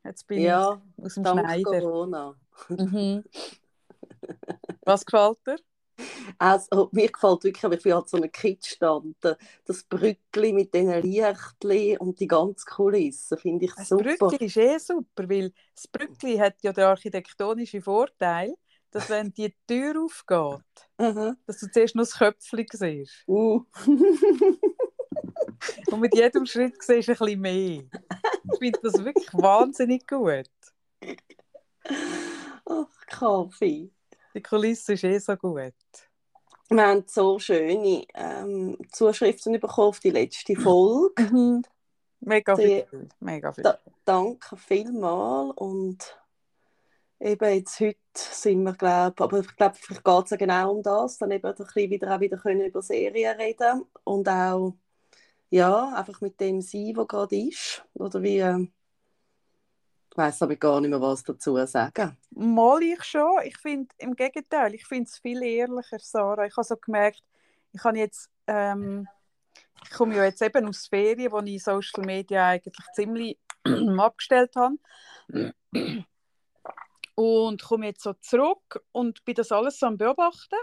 Jetzt 0.05 0.27
bin 0.27 0.39
Ja, 0.41 0.81
ich 0.97 1.05
aus 1.05 1.15
dem 1.15 1.25
dank 1.25 1.41
Schneider. 1.41 1.81
Corona. 1.81 2.35
Mhm. 2.71 3.23
Was 4.87 5.05
gefällt 5.05 5.39
dir? 5.47 5.59
Also, 6.39 6.89
mir 6.93 7.09
gefällt 7.11 7.45
wirklich, 7.45 7.65
aber 7.65 7.75
ich 7.75 7.83
bin 7.83 7.95
halt 7.95 8.09
so 8.09 8.17
ein 8.17 8.31
Kitschstand. 8.31 9.17
Das 9.65 9.83
Brückli 9.85 10.53
mit 10.53 10.73
diesen 10.75 11.03
Lichtli 11.03 11.99
und 11.99 12.21
die 12.21 12.27
ganze 12.27 12.65
Kulisse 12.67 13.37
finde 13.37 13.67
ich 13.67 13.75
Das 13.75 13.89
super. 13.89 14.05
Brückli 14.29 14.47
ist 14.47 14.57
eh 14.57 14.79
super, 14.79 15.29
weil 15.29 15.53
das 15.75 15.87
Brückli 15.89 16.37
hat 16.39 16.57
ja 16.63 16.73
den 16.73 16.85
architektonischen 16.85 17.83
Vorteil, 17.83 18.55
dass 18.91 19.09
wenn 19.11 19.33
die 19.33 19.55
Tür 19.67 19.95
aufgeht, 20.03 20.65
Aha. 20.99 21.35
dass 21.47 21.59
du 21.59 21.71
zuerst 21.71 21.95
nur 21.95 22.05
das 22.05 22.17
Köpfchen 22.19 22.67
siehst. 22.73 23.25
Uh. 23.27 23.63
Und 25.91 26.01
mit 26.01 26.15
jedem 26.15 26.47
Schritt 26.47 26.83
siehst 26.83 27.09
du 27.09 27.13
ein 27.13 27.19
bisschen 27.19 27.41
mehr. 27.41 27.83
Ich 28.53 28.59
finde 28.59 28.79
das 28.83 29.05
wirklich 29.05 29.33
wahnsinnig 29.35 30.07
gut. 30.07 30.49
Ach, 32.67 32.87
Kaffee. 33.07 33.91
Die 34.35 34.43
Kulisse 34.43 34.93
ist 34.95 35.05
eh 35.05 35.19
so 35.19 35.37
gut. 35.37 35.73
Wir 36.71 36.87
haben 36.87 37.05
so 37.07 37.39
schöne 37.39 38.05
ähm, 38.15 38.77
Zuschriften 38.93 39.59
bekommen 39.59 39.89
auf 39.89 40.01
die 40.01 40.11
letzte 40.11 40.55
Folge. 40.55 41.63
Mega 42.21 42.55
Die- 42.55 42.85
viel. 42.91 43.09
Mega 43.21 43.53
viel. 43.53 43.65
Da- 43.65 43.79
Danke 44.05 44.57
vielmals. 44.57 45.53
Und 45.57 46.19
eben 47.21 47.55
jetzt 47.55 47.81
heute 47.81 47.99
sind 48.15 48.63
wir, 48.63 48.75
glaube 48.75 49.23
aber 49.23 49.41
ich 49.41 49.57
glaube, 49.57 49.77
vielleicht 49.79 50.05
geht 50.05 50.25
es 50.25 50.31
ja 50.31 50.37
genau 50.37 50.73
um 50.73 50.83
das, 50.83 51.19
dann 51.19 51.31
eben 51.31 51.47
ein 51.47 51.55
bisschen 51.55 51.91
wieder, 51.91 52.15
auch 52.15 52.21
wieder 52.21 52.37
können 52.37 52.67
über 52.67 52.83
Serien 52.83 53.37
reden 53.37 53.85
und 54.05 54.29
auch, 54.29 54.75
ja, 55.51 55.95
einfach 55.95 56.21
mit 56.21 56.39
dem 56.41 56.61
sein, 56.61 56.93
was 56.95 57.09
gerade 57.09 57.37
ist. 57.37 57.85
Oder 57.95 58.23
wie, 58.23 58.39
ähm, 58.39 58.73
ich 60.11 60.17
weiß 60.17 60.43
aber 60.43 60.57
gar 60.57 60.81
nicht 60.81 60.91
mehr, 60.91 61.01
was 61.01 61.23
dazu 61.23 61.57
sagen. 61.67 62.17
Mal 62.31 62.83
ich 62.83 63.03
schon. 63.05 63.43
Ich 63.45 63.57
finde, 63.59 63.95
im 63.99 64.15
Gegenteil, 64.15 64.75
ich 64.75 64.87
finde 64.87 65.05
es 65.05 65.19
viel 65.19 65.43
ehrlicher, 65.43 65.99
Sarah. 66.01 66.47
Ich 66.47 66.57
habe 66.57 66.67
so 66.67 66.77
gemerkt, 66.77 67.23
ich 67.73 67.83
habe 67.85 67.99
jetzt, 67.99 68.29
ähm, 68.47 69.07
ich 69.85 69.91
komme 69.91 70.17
ja 70.17 70.25
jetzt 70.25 70.43
eben 70.43 70.69
aus 70.69 70.87
Ferien, 70.87 71.33
wo 71.33 71.39
ich 71.41 71.63
Social 71.63 72.05
Media 72.05 72.49
eigentlich 72.49 72.75
ziemlich 72.95 73.39
abgestellt 73.99 74.55
habe. 74.57 74.77
Und 77.21 77.65
komme 77.65 77.87
jetzt 77.87 78.03
so 78.03 78.13
zurück 78.13 78.81
und 78.93 79.25
bin 79.25 79.35
das 79.35 79.51
alles 79.51 79.81
so 79.81 79.87
am 79.87 79.99
Beobachten. 79.99 80.55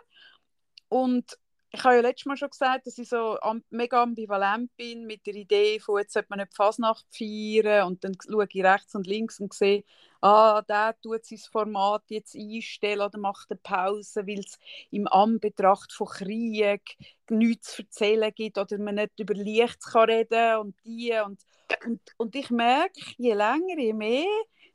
Und 0.87 1.37
ich 1.71 1.83
habe 1.83 1.95
ja 1.95 2.01
letztes 2.01 2.25
Mal 2.27 2.37
schon 2.37 2.49
gesagt, 2.49 2.87
dass 2.87 2.97
ich 2.97 3.09
so 3.09 3.37
mega 3.71 4.01
ambivalent 4.01 4.71
bin 4.77 5.05
mit 5.05 5.25
der 5.25 5.35
Idee 5.35 5.81
von, 5.81 5.99
jetzt 5.99 6.13
sollte 6.13 6.29
man 6.29 6.39
nicht 6.39 6.55
Fasnacht 6.55 7.05
feiern 7.11 7.87
und 7.87 8.05
dann 8.05 8.15
schaue 8.25 8.47
ich 8.49 8.63
rechts 8.63 8.95
und 8.95 9.05
links 9.05 9.41
und 9.41 9.53
sehe, 9.53 9.83
ah, 10.21 10.61
der 10.61 10.95
tut 11.01 11.25
sein 11.25 11.39
Format 11.51 12.03
jetzt 12.07 12.37
einstellen 12.37 13.01
oder 13.01 13.19
macht 13.19 13.51
eine 13.51 13.59
Pause, 13.61 14.25
weil 14.25 14.39
es 14.39 14.57
im 14.91 15.09
Anbetracht 15.09 15.91
von 15.91 16.07
Krieg 16.07 16.95
nichts 17.29 17.73
zu 17.75 17.81
erzählen 17.81 18.31
gibt 18.33 18.57
oder 18.57 18.77
man 18.77 18.95
nicht 18.95 19.19
über 19.19 19.33
Licht 19.33 19.83
kann 19.83 20.09
reden 20.09 20.59
und 20.59 20.75
die 20.85 21.11
und, 21.25 21.41
und, 21.85 22.01
und 22.15 22.35
ich 22.37 22.49
merke, 22.49 23.01
je 23.17 23.33
länger, 23.33 23.77
je 23.77 23.91
mehr, 23.91 24.25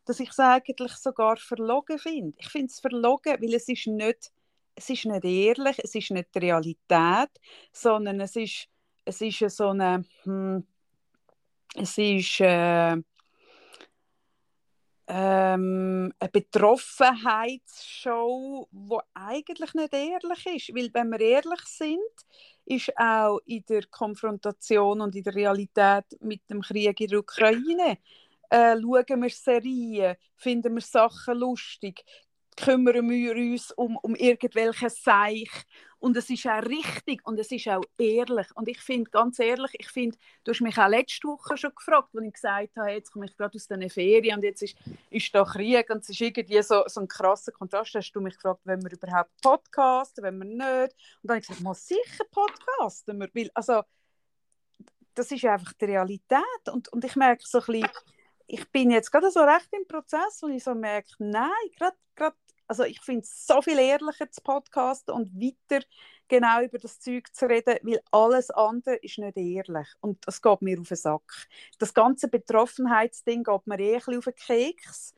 dass 0.04 0.20
ich 0.20 0.30
es 0.30 0.38
eigentlich 0.38 0.92
sogar 0.92 1.36
verlogen 1.36 1.98
finde. 1.98 2.36
Ich 2.38 2.48
finde 2.48 2.66
es 2.66 2.80
verlogen, 2.80 3.40
weil 3.40 3.54
es 3.54 3.68
ist 3.68 3.86
nicht 3.86 4.32
es 4.74 4.88
ist 4.88 5.04
nicht 5.04 5.24
ehrlich, 5.24 5.78
es 5.82 5.94
ist 5.94 6.10
nicht 6.10 6.34
die 6.34 6.38
Realität, 6.38 7.30
sondern 7.72 8.20
es 8.20 8.34
ist, 8.36 8.66
es 9.04 9.20
ist 9.20 9.56
so 9.56 9.68
eine, 9.68 10.04
hm, 10.22 10.66
es 11.74 11.98
ist 11.98 12.40
äh, 12.40 12.96
ähm, 15.06 16.12
eine 16.18 16.30
Betroffenheitsshow, 16.32 18.68
die 18.70 18.96
eigentlich 19.14 19.74
nicht 19.74 19.92
ehrlich 19.92 20.46
ist. 20.46 20.74
Weil 20.74 20.88
wenn 20.94 21.10
wir 21.10 21.20
ehrlich 21.20 21.60
sind, 21.66 22.00
ist 22.64 22.96
auch 22.96 23.40
in 23.46 23.62
der 23.68 23.86
Konfrontation 23.88 25.00
und 25.00 25.16
in 25.16 25.24
der 25.24 25.34
Realität 25.34 26.04
mit 26.20 26.48
dem 26.48 26.62
Krieg 26.62 27.00
in 27.00 27.08
der 27.08 27.18
Ukraine 27.18 27.98
äh, 28.50 28.76
schauen 28.80 29.22
wir 29.22 29.30
Serien, 29.30 30.16
finden 30.36 30.74
wir 30.74 30.82
Sachen 30.82 31.38
lustig, 31.38 32.04
kümmern 32.56 33.08
wir 33.08 33.34
uns 33.34 33.72
um, 33.72 33.96
um 33.96 34.14
irgendwelche 34.14 34.90
Seich. 34.90 35.50
Und 35.98 36.16
es 36.16 36.30
ist 36.30 36.46
auch 36.46 36.62
richtig 36.62 37.26
und 37.26 37.38
es 37.38 37.52
ist 37.52 37.68
auch 37.68 37.82
ehrlich. 37.98 38.46
Und 38.54 38.68
ich 38.68 38.80
finde, 38.80 39.10
ganz 39.10 39.38
ehrlich, 39.38 39.70
ich 39.78 39.88
finde, 39.88 40.16
du 40.44 40.52
hast 40.52 40.62
mich 40.62 40.78
auch 40.78 40.88
letzte 40.88 41.28
Woche 41.28 41.58
schon 41.58 41.74
gefragt, 41.74 42.08
als 42.14 42.24
ich 42.24 42.32
gesagt 42.32 42.76
habe, 42.76 42.90
jetzt 42.90 43.12
komme 43.12 43.26
ich 43.26 43.36
gerade 43.36 43.54
aus 43.54 43.66
den 43.68 43.88
Ferien 43.90 44.36
und 44.36 44.42
jetzt 44.42 44.62
ist, 44.62 44.76
ist 45.10 45.34
da 45.34 45.44
Krieg 45.44 45.90
und 45.90 45.98
es 45.98 46.08
ist 46.08 46.20
irgendwie 46.22 46.62
so, 46.62 46.84
so 46.86 47.00
ein 47.00 47.08
krasser 47.08 47.52
Kontrast. 47.52 47.94
Hast 47.94 48.12
du 48.12 48.20
mich 48.20 48.34
gefragt, 48.34 48.62
wenn 48.64 48.82
wir 48.82 48.92
überhaupt 48.92 49.30
podcasten, 49.42 50.24
wenn 50.24 50.38
wir 50.38 50.46
nicht. 50.46 50.94
Und 51.22 51.28
dann 51.28 51.36
habe 51.36 51.40
ich 51.40 51.46
gesagt, 51.46 51.60
mal 51.60 51.74
sicher 51.74 52.24
podcasten 52.30 53.20
wir. 53.20 53.28
Weil, 53.34 53.50
also, 53.54 53.82
das 55.14 55.30
ist 55.30 55.44
einfach 55.44 55.74
die 55.74 55.84
Realität. 55.84 56.68
Und, 56.72 56.88
und 56.88 57.04
ich 57.04 57.14
merke 57.14 57.42
so 57.46 57.58
ein 57.58 57.66
bisschen, 57.66 57.90
ich 58.52 58.70
bin 58.72 58.90
jetzt 58.90 59.12
gerade 59.12 59.30
so 59.30 59.40
recht 59.40 59.68
im 59.72 59.86
Prozess, 59.86 60.40
wo 60.42 60.48
ich 60.48 60.64
so 60.64 60.74
merke, 60.74 61.10
nein, 61.18 61.50
gerade 61.76 61.96
also 62.66 62.84
ich 62.84 63.00
finde 63.00 63.22
es 63.22 63.46
so 63.48 63.60
viel 63.62 63.78
ehrlicher 63.80 64.30
zu 64.30 64.40
podcasten 64.42 65.12
und 65.12 65.34
weiter 65.34 65.84
genau 66.28 66.62
über 66.62 66.78
das 66.78 67.00
Zeug 67.00 67.26
zu 67.34 67.46
reden, 67.46 67.78
weil 67.82 68.00
alles 68.12 68.50
andere 68.52 68.94
ist 68.96 69.18
nicht 69.18 69.36
ehrlich 69.36 69.88
und 70.00 70.24
das 70.24 70.40
geht 70.40 70.62
mir 70.62 70.80
auf 70.80 70.86
den 70.86 70.96
Sack. 70.96 71.48
Das 71.80 71.92
ganze 71.94 72.28
Betroffenheitsding 72.28 73.42
geht 73.42 73.66
mir 73.66 73.80
eh 73.80 73.94
ein 73.94 73.98
bisschen 73.98 74.18
auf 74.18 74.24
den 74.24 74.34
Keks. 74.34 75.14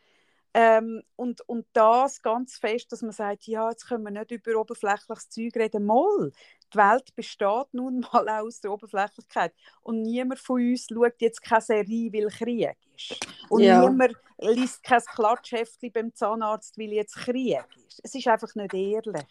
Ähm, 0.55 1.03
und, 1.17 1.41
und 1.49 1.67
das 1.73 2.21
ganz 2.21 2.59
fest, 2.59 2.93
dass 2.93 3.01
man 3.03 3.13
sagt, 3.13 3.47
ja, 3.47 3.71
jetzt 3.71 3.87
können 3.87 4.05
wir 4.05 4.11
nicht 4.11 4.31
über 4.31 4.61
oberflächliches 4.61 5.31
Zeug 5.31 5.57
reden. 5.57 5.85
Moll, 5.87 6.33
die 6.73 6.79
Welt 6.79 7.15
besteht 7.15 7.73
nun 7.73 8.01
mal 8.13 8.29
aus 8.29 8.61
der 8.61 8.73
Oberflächlichkeit. 8.73 9.55
Und 9.83 10.03
niemand 10.03 10.41
von 10.41 10.61
uns 10.61 10.87
schaut 10.93 11.21
jetzt 11.21 11.43
keine 11.43 11.63
Serie, 11.63 12.13
weil 12.13 12.29
Krieg 12.29 12.77
ist. 12.97 13.27
Und 13.49 13.63
ja. 13.63 13.81
niemand 13.81 14.15
liest 14.39 14.83
kein 14.83 15.01
Klatschheftchen 15.01 15.93
beim 15.93 16.15
Zahnarzt, 16.15 16.79
weil 16.79 16.93
jetzt 16.93 17.17
Krieg 17.17 17.65
ist. 17.87 18.01
Es 18.03 18.15
ist 18.15 18.29
einfach 18.29 18.55
nicht 18.55 18.75
ehrlich. 18.75 19.27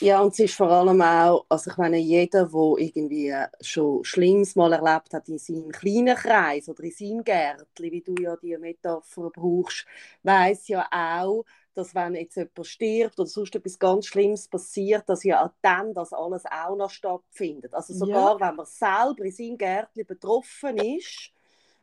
Ja, 0.00 0.20
und 0.20 0.32
es 0.32 0.40
ist 0.40 0.54
vor 0.54 0.70
allem 0.70 1.00
auch, 1.00 1.46
also 1.48 1.70
ich 1.70 1.76
meine, 1.78 1.98
jeder, 1.98 2.46
der 2.46 2.74
irgendwie 2.78 3.34
schon 3.60 4.04
Schlimmes 4.04 4.54
mal 4.54 4.72
erlebt 4.72 5.14
hat 5.14 5.28
in 5.28 5.38
seinem 5.38 5.70
kleinen 5.70 6.16
Kreis 6.16 6.68
oder 6.68 6.82
in 6.84 6.90
seinem 6.90 7.24
Gärtchen, 7.24 7.90
wie 7.92 8.02
du 8.02 8.14
ja 8.20 8.36
die 8.36 8.56
Metapher 8.58 9.30
brauchst, 9.30 9.86
weiß 10.22 10.68
ja 10.68 10.86
auch, 10.90 11.44
dass 11.74 11.94
wenn 11.94 12.14
jetzt 12.14 12.36
jemand 12.36 12.66
stirbt 12.66 13.18
oder 13.18 13.28
sonst 13.28 13.54
etwas 13.54 13.78
ganz 13.78 14.06
Schlimmes 14.06 14.48
passiert, 14.48 15.08
dass 15.08 15.24
ja 15.24 15.44
auch 15.44 15.50
dann 15.62 15.94
das 15.94 16.12
alles 16.12 16.44
auch 16.46 16.76
noch 16.76 16.90
stattfindet. 16.90 17.74
Also 17.74 17.94
sogar 17.94 18.38
ja. 18.38 18.48
wenn 18.48 18.56
man 18.56 18.66
selber 18.66 19.24
in 19.24 19.32
seinem 19.32 19.58
Gärtchen 19.58 20.06
betroffen 20.06 20.78
ist, 20.78 21.30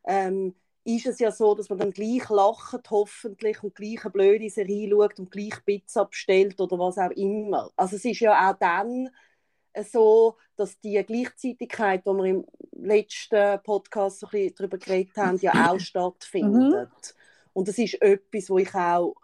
ähm, 0.05 0.55
ist 0.85 1.05
es 1.05 1.19
ja 1.19 1.31
so, 1.31 1.55
dass 1.55 1.69
man 1.69 1.79
dann 1.79 1.91
gleich 1.91 2.29
lacht, 2.29 2.89
hoffentlich, 2.89 3.63
und 3.63 3.75
gleich 3.75 4.03
eine 4.03 4.11
blöde 4.11 4.49
Serie 4.49 4.89
schaut 4.89 5.19
und 5.19 5.31
gleich 5.31 5.63
Pizza 5.65 6.05
bestellt 6.05 6.59
oder 6.59 6.77
was 6.77 6.97
auch 6.97 7.11
immer. 7.11 7.71
Also 7.75 7.95
es 7.95 8.05
ist 8.05 8.19
ja 8.19 8.51
auch 8.51 8.57
dann 8.59 9.09
so, 9.89 10.37
dass 10.55 10.79
die 10.81 11.01
Gleichzeitigkeit, 11.03 12.05
die 12.05 12.11
wir 12.11 12.25
im 12.25 12.45
letzten 12.73 13.61
Podcast 13.63 14.19
so 14.19 14.27
ein 14.27 14.31
bisschen 14.31 14.55
darüber 14.57 14.77
geredet 14.77 15.17
haben, 15.17 15.37
ja 15.37 15.71
auch 15.71 15.79
stattfindet. 15.79 16.89
Mhm. 16.89 17.19
Und 17.53 17.67
das 17.67 17.77
ist 17.77 18.01
etwas, 18.01 18.49
wo 18.49 18.57
ich 18.57 18.73
auch 18.75 19.15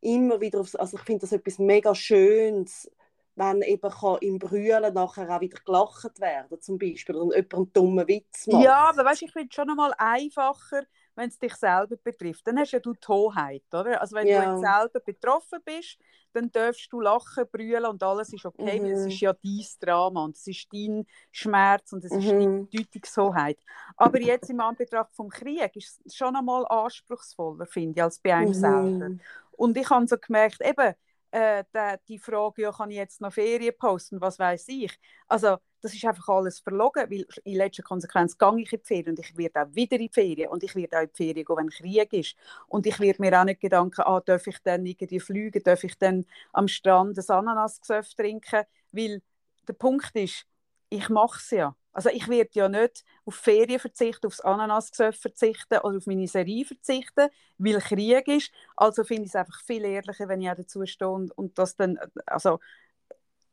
immer 0.00 0.40
wieder, 0.40 0.60
aufs, 0.60 0.74
also 0.74 0.96
ich 0.98 1.02
finde 1.04 1.22
das 1.22 1.32
etwas 1.32 1.58
mega 1.58 1.94
Schönes, 1.94 2.90
wenn 3.36 3.62
eben 3.62 3.90
kann 3.90 4.18
im 4.20 4.38
Brüllen 4.38 4.94
nachher 4.94 5.28
auch 5.30 5.40
wieder 5.40 5.58
gelacht 5.64 6.20
werden 6.20 6.60
zum 6.60 6.78
Beispiel 6.78 7.16
und 7.16 7.34
jemand 7.34 7.54
einen 7.54 7.72
dummen 7.72 8.08
Witz 8.08 8.46
macht. 8.46 8.64
Ja, 8.64 8.90
aber 8.90 9.04
weißt, 9.04 9.22
ich 9.22 9.32
finde 9.32 9.48
es 9.48 9.54
schon 9.54 9.70
einmal 9.70 9.92
einfacher, 9.96 10.84
wenn 11.14 11.28
es 11.28 11.38
dich 11.38 11.54
selber 11.54 11.96
betrifft. 11.96 12.46
Dann 12.46 12.58
hast 12.58 12.72
ja 12.72 12.80
du 12.80 12.92
die 12.92 13.06
Hoheit, 13.06 13.62
oder? 13.72 14.00
Also 14.00 14.16
wenn 14.16 14.26
ja. 14.26 14.54
du 14.54 14.60
selber 14.60 15.00
betroffen 15.00 15.60
bist, 15.64 15.98
dann 16.32 16.50
darfst 16.50 16.92
du 16.92 17.00
lachen, 17.00 17.44
brüllen 17.50 17.86
und 17.86 18.02
alles 18.02 18.32
ist 18.32 18.44
okay, 18.44 18.80
mhm. 18.80 18.84
weil 18.84 18.92
es 18.92 19.06
ist 19.06 19.20
ja 19.20 19.32
dein 19.32 19.64
Drama 19.80 20.24
und 20.24 20.36
es 20.36 20.46
ist 20.46 20.66
dein 20.72 21.06
Schmerz 21.30 21.92
und 21.92 22.04
es 22.04 22.10
ist 22.10 22.24
mhm. 22.24 22.40
deine 22.40 22.64
Deutungshoheit. 22.64 23.58
Aber 23.96 24.20
jetzt 24.20 24.50
im 24.50 24.60
Anbetracht 24.60 25.14
vom 25.14 25.28
Krieg 25.28 25.74
ist 25.76 26.00
es 26.04 26.16
schon 26.16 26.34
einmal 26.34 26.66
anspruchsvoller, 26.66 27.66
finde 27.66 27.98
ich, 27.98 28.02
als 28.02 28.18
bei 28.18 28.34
einem 28.34 28.48
mhm. 28.48 28.54
selber. 28.54 29.10
Und 29.52 29.76
ich 29.76 29.88
habe 29.88 30.06
so 30.06 30.16
gemerkt, 30.18 30.60
eben, 30.60 30.94
äh, 31.30 31.64
die, 31.74 31.96
die 32.08 32.18
Frage, 32.18 32.62
ja, 32.62 32.72
kann 32.72 32.90
ich 32.90 32.96
jetzt 32.96 33.20
noch 33.20 33.32
Ferien 33.32 33.74
posten, 33.78 34.20
was 34.20 34.38
weiß 34.38 34.66
ich. 34.68 34.98
Also 35.28 35.58
das 35.84 35.92
ist 35.92 36.04
einfach 36.06 36.28
alles 36.30 36.60
verlogen, 36.60 37.10
weil 37.10 37.26
in 37.44 37.56
letzter 37.56 37.82
Konsequenz 37.82 38.38
gehe 38.38 38.58
ich 38.58 38.72
in 38.72 38.80
die 38.80 38.86
Ferien 38.86 39.10
und 39.10 39.18
ich 39.18 39.36
werde 39.36 39.60
auch 39.60 39.74
wieder 39.74 39.96
in 39.96 40.02
die 40.02 40.08
Ferien 40.08 40.48
und 40.48 40.62
ich 40.62 40.74
werde 40.74 40.96
auch 40.96 41.02
in 41.02 41.08
die 41.08 41.16
Ferien 41.16 41.44
gehen, 41.44 41.56
wenn 41.58 41.68
Krieg 41.68 42.12
ist. 42.14 42.36
Und 42.68 42.86
ich 42.86 42.98
werde 42.98 43.20
mir 43.20 43.38
auch 43.38 43.44
nicht 43.44 43.60
Gedanken, 43.60 44.00
ah, 44.00 44.18
darf 44.24 44.46
ich 44.46 44.56
dann 44.64 44.86
irgendwie 44.86 45.20
fliegen, 45.20 45.62
darf 45.62 45.84
ich 45.84 45.98
dann 45.98 46.24
am 46.54 46.68
Strand 46.68 47.18
ein 47.18 47.36
Ananasgesöff 47.36 48.14
trinken, 48.14 48.64
weil 48.92 49.20
der 49.68 49.74
Punkt 49.74 50.16
ist, 50.16 50.46
ich 50.88 51.10
mache 51.10 51.38
es 51.38 51.50
ja. 51.50 51.76
Also 51.92 52.08
ich 52.08 52.28
werde 52.28 52.50
ja 52.54 52.66
nicht 52.70 53.04
auf 53.26 53.34
Ferien 53.34 53.78
verzichten, 53.78 54.26
aufs 54.26 54.40
Ananasgesöff 54.40 55.20
verzichten 55.20 55.80
oder 55.80 55.98
auf 55.98 56.06
meine 56.06 56.26
Serie 56.26 56.64
verzichten, 56.64 57.28
weil 57.58 57.78
Krieg 57.80 58.26
ist. 58.26 58.52
Also 58.74 59.04
finde 59.04 59.24
ich 59.24 59.28
es 59.28 59.36
einfach 59.36 59.62
viel 59.64 59.84
ehrlicher, 59.84 60.28
wenn 60.28 60.40
ich 60.40 60.48
auch 60.48 60.56
dazu 60.56 60.86
stehe 60.86 61.10
und, 61.10 61.30
und 61.36 61.58
das 61.58 61.76
dann, 61.76 61.98
also 62.24 62.58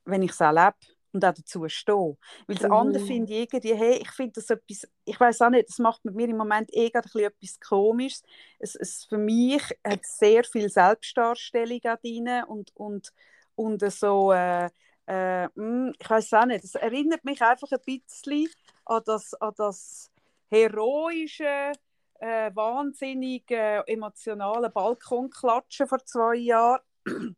wenn 0.05 0.21
ich 0.21 0.31
es 0.31 0.39
erlebe 0.39 0.77
und 1.13 1.25
auch 1.25 1.33
dazu 1.33 1.67
stehe. 1.67 2.17
Weil 2.47 2.55
das 2.55 2.67
mhm. 2.67 2.73
andere 2.73 3.05
finde 3.05 3.33
ich 3.33 3.53
irgendwie, 3.53 3.75
hey, 3.75 3.99
ich 4.01 4.11
finde 4.11 4.33
das 4.35 4.49
etwas, 4.49 4.87
ich 5.05 5.19
weiß 5.19 5.41
auch 5.41 5.49
nicht, 5.49 5.69
das 5.69 5.79
macht 5.79 6.03
mit 6.05 6.15
mir 6.15 6.29
im 6.29 6.37
Moment 6.37 6.73
eh 6.73 6.91
ein 6.93 7.01
bisschen 7.01 7.21
etwas 7.21 7.59
Komisches. 7.59 8.23
Es, 8.59 8.75
es, 8.75 9.05
für 9.05 9.17
mich 9.17 9.63
hat 9.85 10.05
sehr 10.05 10.43
viel 10.43 10.69
Selbstdarstellung 10.69 11.79
drin 11.79 12.29
und, 12.47 12.71
und, 12.75 13.11
und 13.55 13.91
so... 13.91 14.31
Äh, 14.31 14.69
äh, 15.07 15.49
hm, 15.55 15.93
ich 15.99 16.09
weiß 16.09 16.33
auch 16.33 16.45
nicht, 16.45 16.63
es 16.63 16.75
erinnert 16.75 17.25
mich 17.25 17.41
einfach 17.41 17.69
ein 17.71 17.79
bisschen 17.83 18.47
an 18.85 19.01
das, 19.05 19.33
an 19.33 19.53
das 19.57 20.11
heroische, 20.49 21.73
äh, 22.19 22.51
wahnsinnig 22.53 23.49
äh, 23.51 23.81
emotionale 23.87 24.69
Balkonklatschen 24.69 25.87
vor 25.87 26.05
zwei 26.05 26.35
Jahren, 26.35 26.81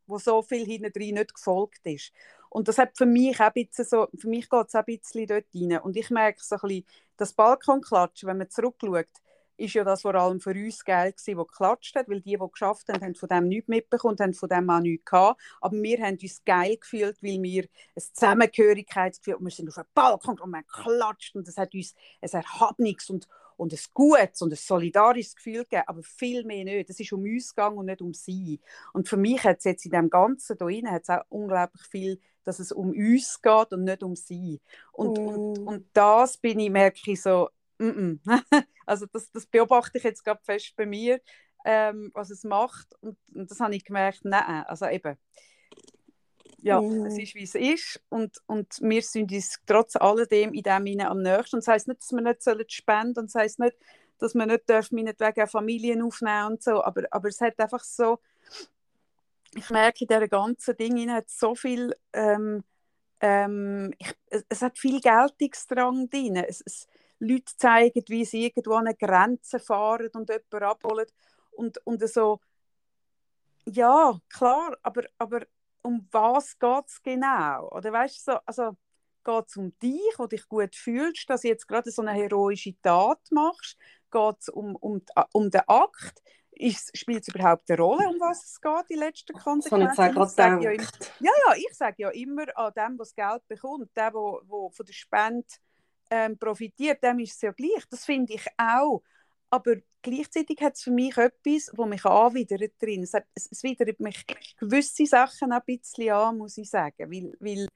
wo 0.08 0.18
so 0.18 0.42
viel 0.42 0.66
hinten 0.66 0.92
drin 0.92 1.16
nicht 1.16 1.34
gefolgt 1.34 1.86
ist. 1.86 2.12
Und 2.54 2.68
das 2.68 2.78
hat 2.78 2.96
für 2.96 3.08
mich 3.08 3.40
auch 3.40 3.52
ein 3.56 3.66
bisschen 3.66 3.86
so, 3.86 4.08
für 4.16 4.30
mich 4.30 4.48
geht 4.48 4.68
es 4.68 4.76
auch 4.76 4.86
ein 4.86 4.86
bisschen 4.86 5.26
dort 5.26 5.46
rein. 5.56 5.80
Und 5.80 5.98
ich 5.98 6.12
merke 6.12 6.40
so 6.40 6.56
ein 6.56 6.62
bisschen, 6.62 6.86
das 7.18 7.34
Balkonklatschen, 7.34 8.30
wenn 8.30 8.38
man 8.38 8.50
zurückschaut, 8.50 9.08
ist 9.58 9.74
ja 9.74 9.84
das 9.84 10.04
vor 10.04 10.14
allem 10.14 10.40
für 10.40 10.52
uns 10.52 10.86
geil 10.86 11.14
gewesen, 11.14 11.38
die 11.40 11.48
geklatscht 11.48 11.96
hat, 11.96 12.10
weil 12.10 12.22
die, 12.22 12.38
die 12.38 12.52
geschafft 12.52 12.90
haben, 12.90 13.04
haben 13.04 13.16
von 13.16 13.30
dem 13.30 13.48
nichts 13.48 13.68
mitbekommen, 13.68 14.18
haben 14.20 14.34
von 14.36 14.50
dem 14.50 14.70
auch 14.70 14.80
nichts 14.82 15.06
gehabt. 15.06 15.42
Aber 15.62 15.76
wir 15.76 16.00
haben 16.00 16.18
uns 16.22 16.44
geil 16.46 16.78
gefühlt, 16.78 17.24
weil 17.24 17.42
wir 17.42 17.64
ein 17.96 18.04
Zusammengehörigkeitsgefühl, 18.14 19.38
wir 19.40 19.52
sind 19.52 19.70
auf 19.70 19.76
den 19.76 19.86
Balkon 19.96 20.40
und 20.40 20.52
man 20.52 20.66
klatscht 20.68 21.36
und 21.36 21.48
es 21.48 21.58
hat 21.58 21.74
uns 21.74 21.96
ein 22.22 22.30
Erhabnis 22.30 23.10
und, 23.10 23.28
und 23.58 23.74
ein 23.74 23.80
gutes 23.96 24.44
und 24.44 24.54
ein 24.54 24.58
solidarisches 24.58 25.36
Gefühl 25.36 25.64
gegeben, 25.64 25.84
aber 25.88 26.04
viel 26.04 26.44
mehr 26.46 26.66
nicht. 26.66 26.90
Es 26.92 27.00
ist 27.00 27.14
um 27.14 27.24
uns 27.24 27.56
gegangen 27.56 27.78
und 27.80 27.88
nicht 27.88 28.02
um 28.02 28.14
sie. 28.14 28.60
Und 28.94 29.10
für 29.10 29.18
mich 29.18 29.44
hat 29.44 29.58
es 29.58 29.64
jetzt 29.64 29.86
in 29.86 29.92
dem 29.92 30.10
Ganzen 30.12 30.58
hier 30.68 30.92
hat 30.92 31.04
es 31.04 31.10
auch 31.10 31.24
unglaublich 31.30 31.84
viel 31.90 32.20
dass 32.44 32.60
es 32.60 32.72
um 32.72 32.90
uns 32.92 33.42
geht 33.42 33.74
und 33.74 33.84
nicht 33.84 34.04
um 34.04 34.16
sie. 34.16 34.62
Und, 34.92 35.18
mm. 35.18 35.28
und, 35.28 35.60
und 35.60 35.86
das 35.94 36.38
bin 36.38 36.60
ich, 36.60 36.70
merke 36.70 37.12
ich 37.12 37.22
so, 37.22 37.50
Mm 37.78 37.90
-mm. 37.90 38.20
also 38.86 39.06
das, 39.12 39.32
das 39.32 39.46
beobachte 39.46 39.98
ich 39.98 40.04
jetzt 40.04 40.24
gerade 40.24 40.42
fest 40.44 40.74
bei 40.76 40.86
mir, 40.86 41.20
ähm, 41.66 42.12
was 42.14 42.30
es 42.30 42.44
macht. 42.44 42.88
Und, 43.02 43.18
und 43.34 43.50
das 43.50 43.60
habe 43.60 43.76
ich 43.76 43.84
gemerkt, 43.84 44.22
nein, 44.24 44.64
also 44.68 44.86
eben, 44.88 45.18
Ja, 46.60 46.82
es 46.82 47.18
ist, 47.18 47.36
wie 47.36 47.44
es 47.44 47.56
ist. 47.56 48.02
Und, 48.10 48.38
und 48.46 48.80
wir 48.82 49.02
sind 49.02 49.32
uns 49.32 49.60
trotz 49.66 49.96
alledem 49.98 50.54
in 50.54 50.64
dem 50.64 50.86
hinein 50.86 51.08
am 51.08 51.22
nächsten. 51.22 51.58
Und 51.58 51.66
das 51.66 51.68
heisst 51.68 51.88
nicht, 51.88 52.02
dass 52.02 52.12
wir 52.12 52.22
nicht 52.22 52.42
sollen 52.42 52.70
spenden 52.70 53.20
und 53.20 53.34
das 53.34 53.36
heisst 53.36 53.60
nicht, 53.60 53.76
dass 54.20 54.34
man 54.34 54.48
nicht 54.48 54.70
dürfen, 54.70 54.96
meinetwegen 54.96 55.44
auch 55.44 55.50
Familien 55.50 56.02
aufnehmen 56.02 56.54
und 56.54 56.64
so. 56.64 56.82
Aber, 56.84 57.04
aber 57.12 57.28
es 57.28 57.42
hat 57.42 57.60
einfach 57.60 57.84
so, 57.84 58.20
ich 59.56 59.70
merke, 59.70 60.02
in 60.02 60.08
dieser 60.08 60.28
ganzen 60.28 60.76
Ding 60.78 61.12
hat 61.12 61.30
so 61.30 61.56
viel, 61.56 61.96
ähm, 62.14 62.64
ähm, 63.20 63.94
ich, 63.98 64.14
es, 64.30 64.46
es 64.50 64.62
hat 64.62 64.78
viel 64.78 65.00
Geltungsdrang 65.00 66.10
drin. 66.10 66.38
Es, 66.38 66.62
es, 66.66 66.88
Leute 67.20 67.56
zeigen, 67.58 68.04
wie 68.08 68.26
sie 68.26 68.46
irgendwo 68.46 68.74
an 68.74 68.88
eine 68.88 68.96
Grenze 68.96 69.60
fahren 69.60 70.10
und 70.14 70.30
jemanden 70.30 70.64
abholen. 70.64 71.08
Und, 71.52 71.78
und 71.86 72.08
so, 72.10 72.40
ja, 73.66 74.20
klar, 74.30 74.78
aber, 74.82 75.04
aber 75.18 75.46
um 75.82 76.08
was 76.12 76.58
geht 76.60 76.88
es 76.88 77.02
genau? 77.02 77.70
Oder 77.70 77.94
weißt 77.94 78.28
du, 78.28 78.32
so, 78.34 78.40
also 78.46 78.78
geht 79.24 79.48
es 79.48 79.58
um 79.58 79.78
dich, 79.80 80.14
wo 80.18 80.28
dich 80.28 80.48
gut 80.48 80.76
fühlst, 80.76 81.30
dass 81.30 81.42
du 81.42 81.48
jetzt 81.48 81.68
gerade 81.68 81.92
so 81.92 82.02
eine 82.02 82.12
heroische 82.12 82.80
Tat 82.82 83.20
machst? 83.32 83.78
Geht 84.12 84.40
es 84.40 84.50
um, 84.50 84.76
um, 84.76 85.02
um 85.32 85.50
den 85.50 85.62
Akt? 85.68 86.22
Spielt 86.94 87.28
es 87.28 87.34
überhaupt 87.34 87.70
eine 87.70 87.80
Rolle, 87.80 88.08
um 88.08 88.20
was 88.20 88.46
es 88.46 88.62
geht, 88.62 88.90
die 88.90 88.96
letzten 88.96 89.36
ich 89.36 89.44
Konsequenzen? 89.44 90.00
auch 90.00 90.14
gerade 90.14 90.32
sage 90.32 90.64
ja, 90.64 90.72
immer, 90.72 90.84
ja, 91.20 91.32
ja, 91.48 91.56
ich 91.56 91.74
sage 91.74 91.96
ja 91.98 92.10
immer 92.10 92.46
an 92.58 92.74
dem, 92.76 92.98
der 92.98 92.98
das 92.98 93.16
Geld 93.16 93.48
bekommt, 93.48 93.90
der, 93.96 94.12
der, 94.12 94.22
der 94.22 94.70
von 94.72 94.86
der 94.86 94.94
Spende 94.94 95.48
ähm, 96.10 96.38
profitiert, 96.38 97.04
dem 97.04 97.20
ist 97.20 97.36
es 97.36 97.42
ja 97.42 97.52
gleich. 97.52 97.84
Das 97.90 98.06
finde 98.06 98.34
ich 98.34 98.46
auch. 98.58 99.02
Aber 99.50 99.76
gleichzeitig 100.02 100.62
hat 100.62 100.76
es 100.76 100.84
für 100.84 100.92
mich 100.92 101.18
etwas, 101.18 101.72
das 101.76 101.86
mich 101.88 102.06
anwidert 102.06 102.74
drin. 102.80 103.04
Es, 103.04 103.14
es 103.36 103.64
widert 103.64 104.00
mich 104.00 104.26
gewisse 104.60 105.06
Sachen 105.06 105.52
ein 105.52 105.62
bisschen 105.66 106.12
an, 106.12 106.38
muss 106.38 106.58
ich 106.58 106.70
sagen. 106.70 107.12
Weil, 107.12 107.36
weil, 107.40 107.68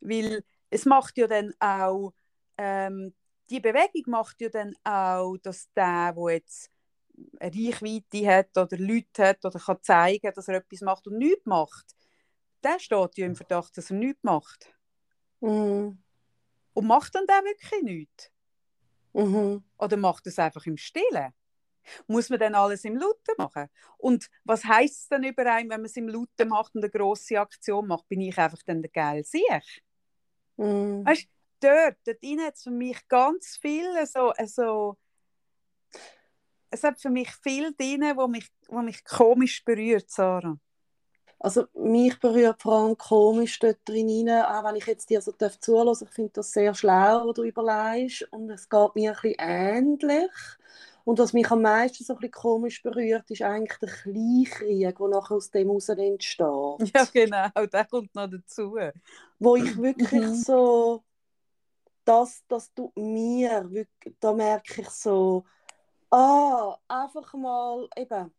weil 0.00 0.44
es 0.70 0.84
macht 0.84 1.16
ja 1.18 1.26
dann 1.26 1.52
auch, 1.58 2.12
ähm, 2.58 3.14
die 3.50 3.60
Bewegung 3.60 4.10
macht 4.10 4.40
ja 4.40 4.48
dann 4.48 4.74
auch, 4.84 5.36
dass 5.38 5.70
der, 5.74 6.12
der 6.12 6.30
jetzt 6.34 6.70
eine 7.38 7.54
Reichweite 7.54 8.26
hat 8.26 8.56
oder 8.56 8.76
Leute 8.78 9.28
hat 9.28 9.44
oder 9.44 9.58
kann 9.58 9.82
zeigen, 9.82 10.32
dass 10.34 10.48
er 10.48 10.56
etwas 10.56 10.80
macht 10.80 11.06
und 11.06 11.18
nichts 11.18 11.46
macht, 11.46 11.94
der 12.62 12.78
steht 12.78 13.16
ja 13.16 13.26
im 13.26 13.36
Verdacht, 13.36 13.76
dass 13.76 13.90
er 13.90 13.96
nichts 13.96 14.22
macht. 14.22 14.74
Mhm. 15.40 15.98
Und 16.72 16.86
macht 16.86 17.14
dann 17.14 17.26
der 17.26 17.44
wirklich 17.44 17.82
nichts? 17.82 18.30
Mhm. 19.12 19.62
Oder 19.78 19.96
macht 19.96 20.26
es 20.26 20.38
einfach 20.38 20.66
im 20.66 20.76
Stillen? 20.76 21.32
Muss 22.06 22.30
man 22.30 22.40
dann 22.40 22.54
alles 22.54 22.84
im 22.84 22.96
Lauten 22.96 23.34
machen? 23.36 23.68
Und 23.98 24.28
was 24.44 24.64
heisst 24.64 25.02
es 25.02 25.08
dann 25.08 25.22
über 25.22 25.44
einen, 25.52 25.68
wenn 25.68 25.80
man 25.80 25.86
es 25.86 25.96
im 25.96 26.08
Lauten 26.08 26.48
macht 26.48 26.74
und 26.74 26.82
eine 26.82 26.90
grosse 26.90 27.38
Aktion 27.38 27.86
macht? 27.86 28.08
Bin 28.08 28.22
ich 28.22 28.36
einfach 28.38 28.62
dann 28.64 28.82
der 28.82 28.90
geil 28.90 29.22
Sieg? 29.24 29.82
Mhm. 30.56 31.04
Weißt 31.04 31.28
du, 31.60 31.68
dort, 31.68 31.96
dort 32.04 32.40
hat 32.40 32.54
es 32.54 32.62
für 32.62 32.70
mich 32.70 33.06
ganz 33.08 33.58
viel 33.60 34.06
so, 34.06 34.32
so 34.46 34.96
es 36.74 36.82
hat 36.84 37.00
für 37.00 37.10
mich 37.10 37.30
viel 37.42 37.74
drin, 37.74 38.02
wo 38.16 38.28
mich, 38.28 38.48
wo 38.68 38.82
mich 38.82 39.04
komisch 39.04 39.64
berührt, 39.64 40.10
Sarah. 40.10 40.58
Also 41.38 41.66
mich 41.74 42.18
berührt 42.20 42.62
vor 42.62 42.74
allem 42.74 42.96
komisch 42.98 43.58
dort 43.60 43.78
drin 43.84 44.28
auch 44.30 44.64
wenn 44.64 44.76
ich 44.76 44.86
jetzt 44.86 45.10
dir 45.10 45.20
so 45.20 45.32
darf 45.32 45.58
zuhören, 45.60 45.94
ich 46.02 46.08
finde 46.10 46.32
das 46.34 46.52
sehr 46.52 46.74
schlau, 46.74 47.26
was 47.28 47.34
du 47.34 47.42
überlegst 47.44 48.22
und 48.32 48.50
es 48.50 48.68
geht 48.68 48.94
mir 48.94 49.10
ein 49.12 49.16
bisschen 49.22 49.36
ähnlich. 49.38 50.30
Und 51.04 51.18
was 51.18 51.34
mich 51.34 51.50
am 51.50 51.60
meisten 51.62 52.02
so 52.02 52.14
ein 52.14 52.18
bisschen 52.20 52.32
komisch 52.32 52.82
berührt, 52.82 53.30
ist 53.30 53.42
eigentlich 53.42 53.78
der 53.78 53.90
Kleinkrieg, 53.90 54.96
der 54.98 55.08
nachher 55.08 55.34
aus 55.36 55.50
dem 55.50 55.68
heraus 55.68 55.88
entsteht. 55.90 56.94
Ja, 56.94 57.04
genau, 57.12 57.48
der 57.72 57.84
kommt 57.86 58.14
noch 58.14 58.28
dazu. 58.28 58.76
Wo 59.38 59.56
ich 59.56 59.76
wirklich 59.76 60.26
Mhm. 60.26 60.44
so, 60.44 61.04
das, 62.04 62.44
das 62.48 62.72
tut 62.74 62.96
mir, 62.96 63.70
wirklich, 63.70 64.16
da 64.20 64.32
merke 64.32 64.82
ich 64.82 64.90
so, 64.90 65.44
ah, 66.14 66.78
einfach 66.88 67.34
mal 67.34 67.88
eben, 67.96 68.32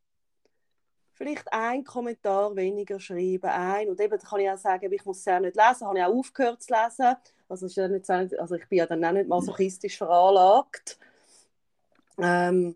vielleicht 1.13 1.51
ein 1.51 1.83
Kommentar 1.83 2.55
weniger 2.55 2.99
schreiben, 2.99 3.49
ein. 3.49 3.89
Und 3.89 3.99
eben 3.99 4.17
da 4.19 4.27
kann 4.27 4.39
ich 4.39 4.49
auch 4.49 4.57
sagen, 4.57 4.91
ich 4.91 5.05
muss 5.05 5.19
es 5.19 5.25
ja 5.25 5.39
nicht 5.39 5.55
lesen, 5.55 5.87
habe 5.87 5.97
ich 5.97 6.03
auch 6.03 6.13
aufgehört 6.15 6.61
zu 6.61 6.73
lesen. 6.73 7.15
Also, 7.47 7.65
ist 7.67 7.75
ja 7.75 7.87
nicht, 7.87 8.05
so- 8.05 8.13
also 8.13 8.55
ich 8.55 8.67
bin 8.67 8.79
ja 8.79 8.85
dann 8.85 9.03
auch 9.05 9.11
nicht 9.11 9.27
masochistisch 9.29 9.97
veranlagt. 9.97 10.97
Ähm, 12.17 12.75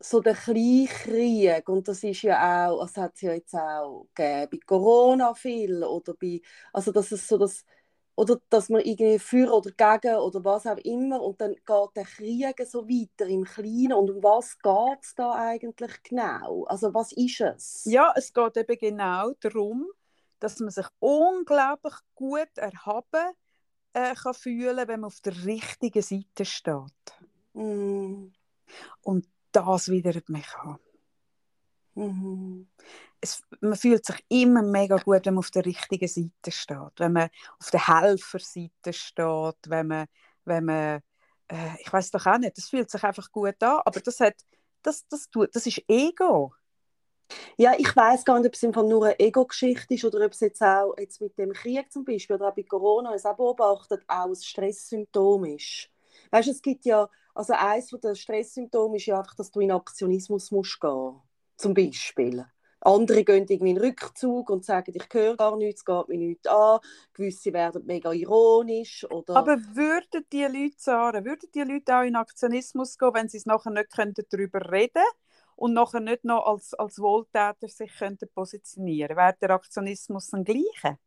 so 0.00 0.20
der 0.20 0.34
Kleinkrieg, 0.34 1.68
und 1.68 1.86
das 1.86 2.02
ist 2.02 2.22
ja 2.22 2.68
auch, 2.68 2.80
das 2.82 2.96
hat 2.96 3.14
es 3.14 3.20
ja 3.20 3.32
jetzt 3.34 3.54
auch 3.54 4.06
gegeben, 4.14 4.48
bei 4.50 4.58
Corona 4.66 5.34
viel, 5.34 5.84
oder 5.84 6.14
bei, 6.14 6.40
also 6.72 6.90
das 6.90 7.12
ist 7.12 7.28
so 7.28 7.38
das, 7.38 7.64
oder 8.16 8.40
dass 8.50 8.68
man 8.68 8.82
irgendwie 8.82 9.18
für 9.18 9.52
oder 9.52 9.70
gegen 9.72 10.16
oder 10.16 10.44
was 10.44 10.66
auch 10.66 10.76
immer 10.78 11.20
und 11.22 11.40
dann 11.40 11.54
geht 11.54 11.96
der 11.96 12.04
Krieg 12.04 12.66
so 12.66 12.86
weiter 12.88 13.26
im 13.28 13.44
Kleinen 13.44 13.94
und 13.94 14.10
um 14.10 14.22
was 14.22 14.58
geht 14.58 15.02
es 15.02 15.14
da 15.14 15.32
eigentlich 15.34 16.02
genau? 16.02 16.64
Also 16.64 16.92
was 16.94 17.12
ist 17.12 17.40
es? 17.40 17.84
Ja, 17.84 18.12
es 18.16 18.32
geht 18.32 18.56
eben 18.56 18.78
genau 18.78 19.32
darum, 19.40 19.86
dass 20.40 20.60
man 20.60 20.70
sich 20.70 20.86
unglaublich 21.00 21.94
gut 22.14 22.56
erhaben 22.56 23.34
äh, 23.94 24.14
kann 24.14 24.34
fühlen, 24.34 24.88
wenn 24.88 25.00
man 25.00 25.08
auf 25.08 25.20
der 25.20 25.44
richtigen 25.44 26.02
Seite 26.02 26.44
steht. 26.44 27.14
Mm, 27.54 28.32
Und 29.02 29.28
das 29.52 29.88
widert 29.88 30.28
mich 30.28 30.48
an. 30.56 30.78
mhm. 31.94 32.66
Es, 33.24 33.40
man 33.60 33.76
fühlt 33.76 34.04
sich 34.04 34.16
immer 34.28 34.62
mega 34.62 34.96
gut, 34.96 35.24
wenn 35.24 35.34
man 35.34 35.38
auf 35.38 35.50
der 35.50 35.64
richtigen 35.64 36.08
Seite 36.08 36.50
steht, 36.50 36.98
wenn 36.98 37.12
man 37.12 37.30
auf 37.58 37.70
der 37.70 37.86
Helferseite 37.86 38.92
steht, 38.92 39.56
wenn 39.68 39.86
man, 39.86 40.06
wenn 40.44 40.64
man 40.64 41.02
äh, 41.52 41.80
ich 41.80 41.92
weiß 41.92 42.10
doch 42.10 42.26
auch 42.26 42.38
nicht, 42.38 42.56
das 42.56 42.68
fühlt 42.68 42.90
sich 42.90 43.02
einfach 43.04 43.30
gut 43.30 43.62
an, 43.62 43.80
aber 43.84 44.00
das 44.00 44.20
hat, 44.20 44.34
das, 44.82 45.06
das, 45.08 45.28
tut, 45.28 45.54
das 45.54 45.66
ist 45.66 45.82
Ego. 45.86 46.52
Ja, 47.56 47.72
ich 47.78 47.94
weiß 47.94 48.24
gar 48.24 48.38
nicht, 48.38 48.48
ob 48.48 48.54
es 48.54 48.64
einfach 48.64 48.82
nur 48.82 49.06
eine 49.06 49.18
Ego-Geschichte 49.18 49.94
ist 49.94 50.04
oder 50.04 50.24
ob 50.24 50.32
es 50.32 50.40
jetzt 50.40 50.62
auch 50.62 50.94
jetzt 50.98 51.20
mit 51.20 51.36
dem 51.38 51.52
Krieg 51.52 51.90
zum 51.90 52.04
Beispiel 52.04 52.36
oder 52.36 52.48
auch 52.48 52.54
bei 52.54 52.62
Corona, 52.62 53.14
es 53.14 53.24
auch 53.24 53.36
beobachtet, 53.36 54.02
auch 54.06 54.26
ein 54.26 54.34
Stresssymptom 54.34 55.44
ist. 55.44 55.88
Weißt 56.30 56.48
du, 56.48 56.52
es 56.52 56.62
gibt 56.62 56.84
ja, 56.84 57.08
also 57.34 57.54
eines 57.54 57.88
der 57.88 58.14
Stresssymptome 58.14 58.96
ist 58.96 59.06
ja 59.06 59.18
einfach, 59.18 59.34
dass 59.34 59.50
du 59.50 59.60
in 59.60 59.70
Aktionismus 59.70 60.50
musst 60.50 60.80
gehen, 60.80 61.20
zum 61.56 61.74
Beispiel. 61.74 62.44
Andere 62.84 63.24
gehen 63.24 63.46
irgendwie 63.48 63.70
in 63.70 63.78
Rückzug 63.78 64.50
und 64.50 64.64
sagen, 64.64 64.92
ich 64.94 65.06
höre 65.12 65.36
gar 65.36 65.56
nichts, 65.56 65.84
geht 65.84 66.08
mir 66.08 66.18
nichts 66.18 66.46
an. 66.48 66.80
Gewisse 67.14 67.52
werden 67.52 67.86
mega 67.86 68.12
ironisch. 68.12 69.08
Oder... 69.10 69.36
Aber 69.36 69.56
würden 69.74 70.26
die 70.32 70.42
Leute, 70.42 70.74
Sarah, 70.78 71.24
würden 71.24 71.48
die 71.54 71.62
Leute 71.62 71.96
auch 71.96 72.02
in 72.02 72.16
Aktionismus 72.16 72.98
gehen, 72.98 73.14
wenn 73.14 73.28
sie 73.28 73.38
es 73.38 73.46
nachher 73.46 73.70
nicht 73.70 73.92
könnten 73.92 74.24
darüber 74.28 74.72
reden 74.72 75.04
und 75.54 75.74
nachher 75.74 76.00
nicht 76.00 76.24
noch 76.24 76.44
als, 76.44 76.74
als 76.74 76.98
Wohltäter 76.98 77.68
sich 77.68 77.92
könnten 77.96 78.28
positionieren 78.34 79.16
Wäre 79.16 79.36
der 79.40 79.50
Aktionismus 79.50 80.30
dann 80.30 80.44
gleiche? 80.44 80.98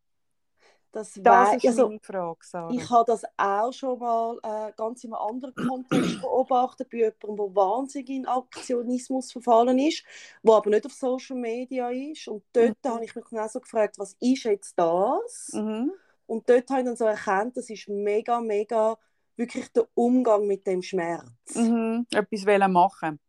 Das 0.96 1.12
Das 1.22 1.54
ist 1.56 1.66
also, 1.66 1.88
meine 1.88 2.00
Frage, 2.00 2.38
Sarah. 2.42 2.72
Ich 2.72 2.90
habe 2.90 3.04
das 3.06 3.22
auch 3.36 3.72
schon 3.72 3.98
mal 3.98 4.38
äh, 4.42 4.72
ganz 4.76 5.04
in 5.04 5.12
einem 5.12 5.22
anderen 5.22 5.54
Kontext 5.54 6.20
beobachtet, 6.22 6.88
bei 6.90 6.98
jemandem, 6.98 7.36
der 7.36 7.54
wahnsinnig 7.56 8.08
in 8.10 8.26
Aktionismus 8.26 9.32
verfallen 9.32 9.78
ist, 9.78 10.04
der 10.42 10.54
aber 10.54 10.70
nicht 10.70 10.86
auf 10.86 10.92
Social 10.92 11.36
Media 11.36 11.90
ist. 11.90 12.28
Und 12.28 12.44
dort 12.52 12.76
Mhm. 12.84 12.88
habe 12.88 13.04
ich 13.04 13.14
mich 13.14 13.24
dann 13.30 13.40
auch 13.40 13.50
so 13.50 13.60
gefragt, 13.60 13.98
was 13.98 14.16
ist 14.20 14.44
jetzt 14.44 14.78
das? 14.78 15.50
Mhm. 15.52 15.92
Und 16.26 16.48
dort 16.48 16.68
habe 16.70 16.80
ich 16.80 16.86
dann 16.86 16.96
so 16.96 17.04
erkannt, 17.04 17.56
das 17.56 17.70
ist 17.70 17.88
mega, 17.88 18.40
mega 18.40 18.98
wirklich 19.36 19.70
der 19.72 19.86
Umgang 19.94 20.46
mit 20.46 20.66
dem 20.66 20.82
Schmerz. 20.82 21.28
Mhm. 21.54 22.06
Etwas 22.10 22.46
wollen 22.46 22.72
machen. 22.72 23.20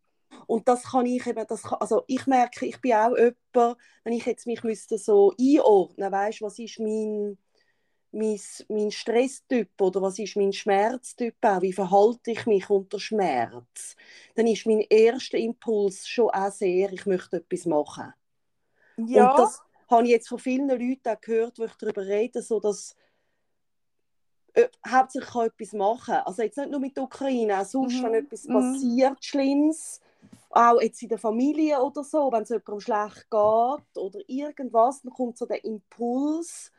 Und 0.47 0.67
das 0.67 0.83
kann 0.83 1.05
ich 1.05 1.25
eben, 1.27 1.45
das 1.47 1.63
kann, 1.63 1.79
also 1.79 2.03
ich 2.07 2.25
merke, 2.27 2.65
ich 2.65 2.79
bin 2.81 2.93
auch 2.93 3.15
jemand, 3.17 3.77
wenn 4.03 4.13
ich 4.13 4.25
jetzt 4.25 4.45
mich 4.47 4.63
müsste 4.63 4.97
so 4.97 5.33
einordnen, 5.39 6.11
weißt, 6.11 6.41
was 6.41 6.59
ist 6.59 6.79
mein, 6.79 7.37
mein, 8.17 8.39
mein 8.69 8.91
Stresstyp 8.91 9.79
oder 9.81 10.01
was 10.01 10.19
ist 10.19 10.35
mein 10.35 10.53
Schmerztyp 10.53 11.35
auch, 11.41 11.61
wie 11.61 11.73
verhalte 11.73 12.31
ich 12.31 12.45
mich 12.45 12.69
unter 12.69 12.99
Schmerz, 12.99 13.95
dann 14.35 14.47
ist 14.47 14.65
mein 14.65 14.81
erster 14.89 15.37
Impuls 15.37 16.07
schon 16.07 16.29
auch 16.29 16.51
sehr, 16.51 16.91
ich 16.91 17.05
möchte 17.05 17.37
etwas 17.37 17.65
machen. 17.65 18.13
Ja, 18.97 19.31
Und 19.31 19.39
das 19.39 19.61
habe 19.89 20.03
ich 20.05 20.09
jetzt 20.09 20.29
von 20.29 20.39
vielen 20.39 20.67
Leuten 20.69 21.07
auch 21.09 21.21
gehört, 21.21 21.59
wo 21.59 21.65
ich 21.65 21.73
darüber 21.75 22.05
rede, 22.05 22.41
so 22.41 22.59
dass 22.59 22.95
äh, 24.53 24.69
hauptsächlich 24.87 25.31
kann 25.31 25.47
etwas 25.47 25.73
machen. 25.73 26.15
Also 26.15 26.41
jetzt 26.41 26.57
nicht 26.57 26.71
nur 26.71 26.79
mit 26.79 26.97
der 26.97 27.03
Ukraine, 27.03 27.59
auch 27.59 27.65
sonst, 27.65 28.01
Mhm, 28.01 28.03
wenn 28.03 28.13
etwas 28.15 28.47
mhm. 28.47 28.51
passiert, 28.51 29.23
Schlimmes, 29.23 30.01
auch 30.49 30.81
jetzt 30.81 31.01
in 31.03 31.09
der 31.09 31.19
Familie 31.19 31.81
oder 31.81 32.03
so, 32.03 32.31
wenn 32.31 32.43
es 32.43 32.49
jemandem 32.49 32.79
schlecht 32.79 33.29
geht 33.29 33.97
oder 33.97 34.19
irgendwas, 34.27 35.01
dann 35.03 35.13
kommt 35.13 35.37
so 35.37 35.45
der 35.45 35.63
Impuls, 35.63 36.71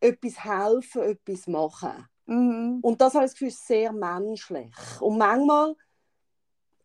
etwas 0.00 0.44
helfen, 0.44 1.02
etwas 1.02 1.46
machen. 1.46 2.08
mhm. 2.26 2.78
Und 2.82 3.00
das 3.00 3.14
habe 3.14 3.24
ich 3.24 3.30
das 3.30 3.38
Gefühl, 3.38 3.48
ist 3.48 3.66
sehr 3.66 3.92
menschlich. 3.92 4.74
Und 5.00 5.18
manchmal 5.18 5.74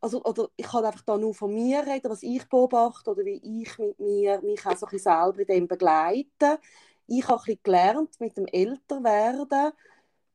also, 0.01 0.23
oder 0.23 0.49
ich 0.55 0.65
kann 0.65 0.83
einfach 0.83 1.03
da 1.03 1.15
nur 1.15 1.33
von 1.35 1.53
mir 1.53 1.85
reden, 1.85 2.09
was 2.09 2.23
ich 2.23 2.49
beobachte 2.49 3.11
oder 3.11 3.23
wie 3.23 3.61
ich 3.61 3.77
mit 3.77 3.99
mir 3.99 4.41
mich 4.41 4.65
auch 4.65 4.75
so 4.75 4.87
ein 4.87 4.97
selber 4.97 5.39
in 5.39 5.45
dem 5.45 5.67
begleite. 5.67 6.59
Ich 7.05 7.27
habe 7.27 7.43
ein 7.47 7.59
gelernt 7.61 8.19
mit 8.19 8.35
dem 8.35 8.47
Älterwerden, 8.47 9.73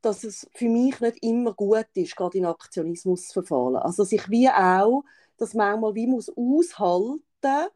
dass 0.01 0.23
es 0.23 0.49
für 0.53 0.69
mich 0.69 0.99
nicht 1.01 1.21
immer 1.21 1.53
gut 1.53 1.87
ist, 1.95 2.15
gerade 2.15 2.37
in 2.37 2.45
Aktionismus 2.45 3.27
zu 3.27 3.41
verfallen. 3.41 3.75
Also 3.75 4.03
dass 4.03 4.13
ich 4.13 4.29
wie 4.29 4.49
auch, 4.49 5.03
dass 5.37 5.53
manchmal 5.53 5.95
wie 5.95 6.07
muss 6.07 6.29
aushalten, 6.29 7.69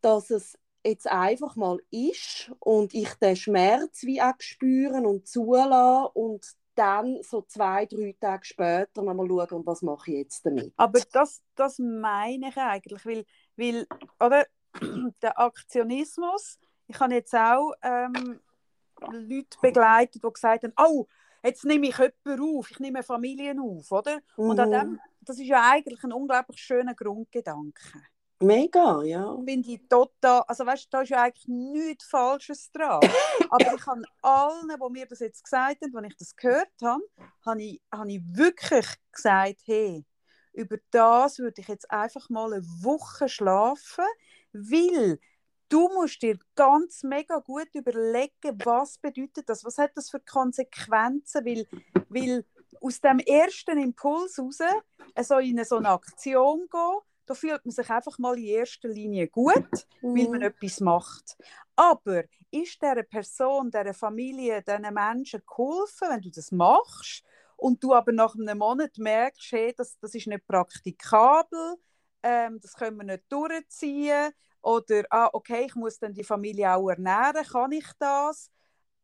dass 0.00 0.30
es 0.30 0.56
jetzt 0.86 1.10
einfach 1.10 1.56
mal 1.56 1.78
ist 1.90 2.52
und 2.60 2.94
ich 2.94 3.12
den 3.14 3.36
Schmerz 3.36 4.02
wie 4.02 4.20
auch 4.22 4.34
spüren 4.38 5.06
und 5.06 5.26
zulassen 5.26 6.10
und 6.14 6.46
dann 6.74 7.18
so 7.22 7.42
zwei, 7.42 7.86
drei 7.86 8.14
Tage 8.20 8.44
später 8.44 9.02
mal 9.02 9.26
schauen, 9.26 9.66
was 9.66 9.82
mache 9.82 10.10
ich 10.10 10.16
jetzt 10.18 10.46
damit. 10.46 10.72
Aber 10.76 11.00
das, 11.12 11.42
das 11.54 11.78
meine 11.78 12.48
ich 12.48 12.56
eigentlich, 12.56 13.04
weil, 13.06 13.24
weil 13.56 13.86
oder, 14.20 14.46
der 15.22 15.38
Aktionismus, 15.38 16.58
ich 16.86 17.00
habe 17.00 17.14
jetzt 17.14 17.34
auch 17.34 17.72
ähm, 17.82 18.40
Leute 19.10 19.58
begleitet, 19.60 20.22
die 20.22 20.32
gesagt 20.32 20.64
haben, 20.64 20.74
oh, 20.76 21.06
jetzt 21.42 21.64
nehme 21.64 21.88
ich 21.88 21.98
jemanden 21.98 22.56
auf, 22.56 22.70
ich 22.70 22.78
nehme 22.78 23.02
Familien 23.02 23.58
auf, 23.58 23.90
oder? 23.90 24.16
Mhm. 24.36 24.50
Und 24.50 24.60
an 24.60 24.70
dem, 24.70 25.00
das 25.20 25.38
ist 25.38 25.46
ja 25.46 25.70
eigentlich 25.70 26.02
ein 26.04 26.12
unglaublich 26.12 26.60
schöner 26.60 26.94
Grundgedanke. 26.94 28.02
Mega, 28.40 29.02
ja. 29.02 29.34
Finde 29.46 29.70
ich 29.70 29.88
total, 29.88 30.42
also 30.46 30.66
weißt 30.66 30.84
du, 30.84 30.88
da 30.90 31.00
ist 31.00 31.08
ja 31.08 31.22
eigentlich 31.22 31.48
nichts 31.48 32.04
Falsches 32.04 32.70
dran. 32.70 33.00
Aber 33.48 33.74
ich 33.74 33.86
habe 33.86 34.02
allen, 34.20 34.68
die 34.68 34.92
mir 34.92 35.06
das 35.06 35.20
jetzt 35.20 35.42
gesagt 35.42 35.80
haben, 35.82 35.96
als 35.96 36.06
ich 36.08 36.16
das 36.16 36.36
gehört 36.36 36.68
habe, 36.82 37.02
habe 37.46 37.62
ich, 37.62 37.80
habe 37.90 38.12
ich 38.12 38.20
wirklich 38.26 38.86
gesagt, 39.10 39.60
hey, 39.64 40.04
über 40.52 40.76
das 40.90 41.38
würde 41.38 41.62
ich 41.62 41.68
jetzt 41.68 41.90
einfach 41.90 42.28
mal 42.28 42.52
eine 42.52 42.62
Woche 42.82 43.28
schlafen, 43.28 44.04
weil 44.52 45.18
du 45.68 45.88
musst 45.94 46.22
dir 46.22 46.38
ganz 46.54 47.02
mega 47.02 47.38
gut 47.38 47.68
überlegen, 47.74 48.58
was 48.64 48.98
bedeutet 48.98 49.48
das, 49.48 49.64
was 49.64 49.78
hat 49.78 49.92
das 49.94 50.10
für 50.10 50.20
Konsequenzen, 50.20 51.44
weil, 51.44 51.66
weil 52.08 52.44
aus 52.80 53.00
dem 53.00 53.18
ersten 53.18 53.78
Impuls 53.78 54.36
heraus 54.36 54.58
so 55.22 55.38
in 55.38 55.64
so 55.64 55.76
eine 55.76 55.88
Aktion 55.90 56.68
gehen, 56.70 57.00
da 57.26 57.34
fühlt 57.34 57.64
man 57.64 57.72
sich 57.72 57.90
einfach 57.90 58.18
mal 58.18 58.38
in 58.38 58.44
erster 58.44 58.88
Linie 58.88 59.28
gut, 59.28 59.86
weil 60.00 60.28
man 60.28 60.38
mhm. 60.38 60.42
etwas 60.42 60.80
macht. 60.80 61.36
Aber 61.74 62.24
ist 62.50 62.80
dieser 62.80 63.02
Person, 63.02 63.70
dieser 63.70 63.94
Familie, 63.94 64.62
diesen 64.62 64.94
Menschen 64.94 65.42
geholfen, 65.46 66.08
wenn 66.08 66.20
du 66.20 66.30
das 66.30 66.52
machst 66.52 67.24
und 67.56 67.82
du 67.82 67.94
aber 67.94 68.12
nach 68.12 68.34
einem 68.34 68.58
Monat 68.58 68.96
merkst, 68.98 69.52
hey, 69.52 69.74
das, 69.76 69.98
das 69.98 70.14
ist 70.14 70.26
nicht 70.26 70.46
praktikabel, 70.46 71.76
ähm, 72.22 72.60
das 72.60 72.74
können 72.74 72.96
wir 72.96 73.04
nicht 73.04 73.24
durchziehen 73.28 74.32
oder 74.62 75.04
ah, 75.10 75.30
okay, 75.32 75.66
ich 75.66 75.74
muss 75.74 75.98
dann 75.98 76.14
die 76.14 76.24
Familie 76.24 76.74
auch 76.74 76.88
ernähren, 76.88 77.44
kann 77.44 77.72
ich 77.72 77.86
das? 77.98 78.50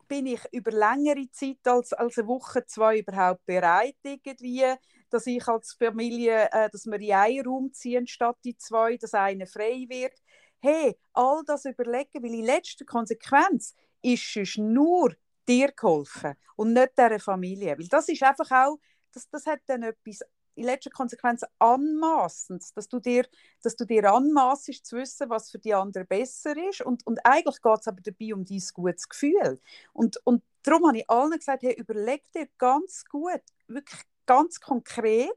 Bin 0.09 0.27
ich 0.27 0.41
über 0.53 0.71
längere 0.73 1.31
Zeit 1.31 1.59
als, 1.65 1.93
als 1.93 2.19
eine 2.19 2.29
Woche, 2.29 2.65
zwei 2.67 2.99
überhaupt 2.99 3.45
bereit, 3.47 3.97
irgendwie 4.03 4.65
dass 5.13 5.27
ich 5.27 5.47
als 5.47 5.75
Familie, 5.75 6.49
äh, 6.51 6.71
dass 6.71 6.87
wir 6.87 7.01
in 7.01 7.13
einen 7.13 7.47
Raum 7.47 7.73
ziehen 7.73 8.07
statt 8.07 8.39
in 8.45 8.59
zwei, 8.59 8.97
dass 8.97 9.15
einer 9.15 9.47
frei 9.47 9.85
wird. 9.89 10.15
Hey, 10.61 10.97
all 11.13 11.43
das 11.45 11.65
überlegen, 11.65 12.23
weil 12.23 12.35
in 12.35 12.45
letzter 12.45 12.85
Konsequenz 12.85 13.75
ist 14.01 14.37
es 14.37 14.57
nur 14.57 15.15
dir 15.49 15.73
geholfen 15.73 16.35
und 16.57 16.73
nicht 16.73 16.93
dieser 16.97 17.19
Familie. 17.19 17.79
Weil 17.79 17.89
das 17.89 18.09
ist 18.09 18.23
einfach 18.23 18.51
auch, 18.51 18.79
das, 19.13 19.29
das 19.29 19.47
hat 19.47 19.61
dann 19.67 19.83
etwas 19.83 20.21
in 20.55 20.65
letzter 20.65 20.91
Konsequenz 20.91 21.43
anmaßend, 21.59 22.65
dass 22.77 22.89
du 22.89 23.01
dir, 23.01 23.27
dass 23.63 23.77
du 23.77 23.85
dir 23.85 24.13
anmaßest 24.13 24.85
zu 24.85 24.97
wissen, 24.97 25.31
was 25.31 25.51
für 25.51 25.59
die 25.59 25.75
anderen 25.75 26.07
besser 26.07 26.55
ist 26.69 26.83
und, 26.83 27.07
und 27.07 27.25
eigentlich 27.25 27.61
geht 27.63 27.81
es 27.81 27.89
aber 27.89 28.01
dabei 28.03 28.35
um 28.35 28.45
dein 28.45 28.63
gutes 28.75 29.09
Gefühl 29.09 29.61
und, 29.93 30.19
und 30.25 30.43
darum 30.63 30.87
habe 30.87 30.99
ich 30.99 31.11
allen 31.11 31.39
gesagt, 31.39 31.63
hey, 31.63 31.75
überleg 31.75 32.31
dir 32.33 32.49
ganz 32.59 33.05
gut, 33.05 33.43
wirklich 33.67 34.01
ganz 34.27 34.61
konkret, 34.61 35.31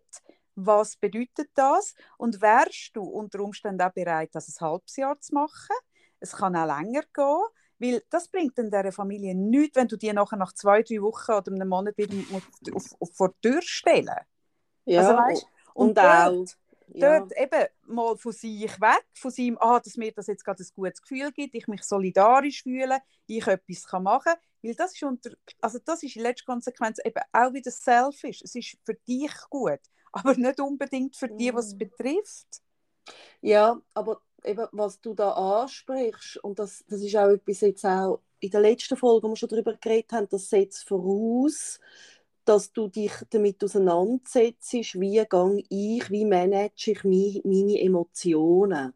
was 0.56 0.96
bedeutet 0.96 1.50
das 1.54 1.96
und 2.18 2.42
wärst 2.42 2.96
du 2.96 3.04
unter 3.04 3.42
Umständen 3.42 3.82
auch 3.82 3.92
bereit, 3.92 4.30
das 4.34 4.48
ein 4.50 4.66
halbes 4.66 4.96
Jahr 4.96 5.20
zu 5.20 5.34
machen? 5.34 5.76
Es 6.20 6.32
kann 6.32 6.56
auch 6.56 6.66
länger 6.66 7.04
gehen, 7.14 7.44
weil 7.78 8.04
das 8.10 8.30
bringt 8.30 8.58
in 8.58 8.72
dieser 8.72 8.92
Familie 8.92 9.36
nichts, 9.36 9.76
wenn 9.76 9.88
du 9.88 9.98
die 9.98 10.14
nachher 10.14 10.38
nach 10.38 10.54
zwei, 10.54 10.82
drei 10.82 11.02
Wochen 11.02 11.32
oder 11.32 11.52
einem 11.52 11.68
Monat 11.68 11.98
wieder 11.98 12.16
auf, 12.36 12.48
auf, 12.74 13.02
auf, 13.02 13.16
vor 13.16 13.34
die 13.44 13.50
Tür 13.50 13.62
stellen. 13.62 14.16
Ja, 14.86 15.02
also, 15.02 15.14
weißt, 15.14 15.48
und, 15.74 15.88
und 15.90 15.98
dort, 15.98 16.08
auch 16.08 16.46
dort 16.88 17.32
ja. 17.32 17.44
eben 17.44 17.68
mal 17.88 18.18
von 18.18 18.32
sich 18.32 18.80
weg, 18.80 19.06
von 19.14 19.32
seinem, 19.32 19.58
ah, 19.60 19.80
dass 19.80 19.98
mir 19.98 20.12
das 20.12 20.28
jetzt 20.28 20.44
gerade 20.44 20.64
ein 20.64 20.70
gutes 20.76 21.02
Gefühl 21.02 21.32
gibt, 21.32 21.56
ich 21.56 21.68
mich 21.68 21.84
solidarisch 21.84 22.64
fühle, 22.64 23.00
ich 23.28 23.46
etwas 23.46 23.86
kann 23.86 24.04
machen 24.04 24.34
kann, 24.34 24.40
weil 24.62 24.76
das 24.76 24.94
ist, 24.94 25.04
unter, 25.04 25.32
also 25.62 25.80
das 25.84 26.04
ist 26.04 26.16
in 26.16 26.24
letzter 26.24 26.46
Konsequenz 26.46 27.00
eben 27.04 27.22
auch 27.32 27.54
wieder 27.54 27.72
selfish. 27.72 28.42
Es 28.42 28.56
ist 28.56 28.78
für 28.84 28.96
dich 29.08 29.34
gut, 29.50 29.80
aber 30.12 30.36
nicht 30.36 30.60
unbedingt 30.60 31.16
für 31.16 31.28
die, 31.28 31.54
was 31.54 31.68
es 31.68 31.76
mm. 31.76 31.80
betrifft. 31.80 32.62
Ja, 33.42 33.80
aber 33.94 34.22
eben, 34.44 34.68
was 34.72 35.00
du 35.02 35.14
da 35.14 35.32
ansprichst, 35.32 36.38
und 36.38 36.60
das, 36.60 36.84
das 36.88 37.02
ist 37.02 37.16
auch 37.16 37.30
etwas 37.30 37.62
jetzt 37.62 37.86
auch 37.86 38.22
in 38.40 38.52
der 38.52 38.62
letzten 38.62 38.98
Folge, 38.98 39.28
wo 39.28 39.32
wir 39.32 39.36
schon 39.36 39.50
darüber 39.50 39.76
geredet 39.76 40.12
haben, 40.12 40.28
das 40.30 40.50
setzt 40.50 40.88
voraus, 40.88 41.80
dass 42.46 42.72
du 42.72 42.88
dich 42.88 43.12
damit 43.32 43.64
auseinandersetzt, 43.64 44.74
wie 44.74 45.26
gehe 45.30 45.64
ich, 45.70 46.10
wie 46.10 46.26
manage 46.26 46.92
ich 46.92 47.04
meine 47.04 47.82
Emotionen. 47.82 48.94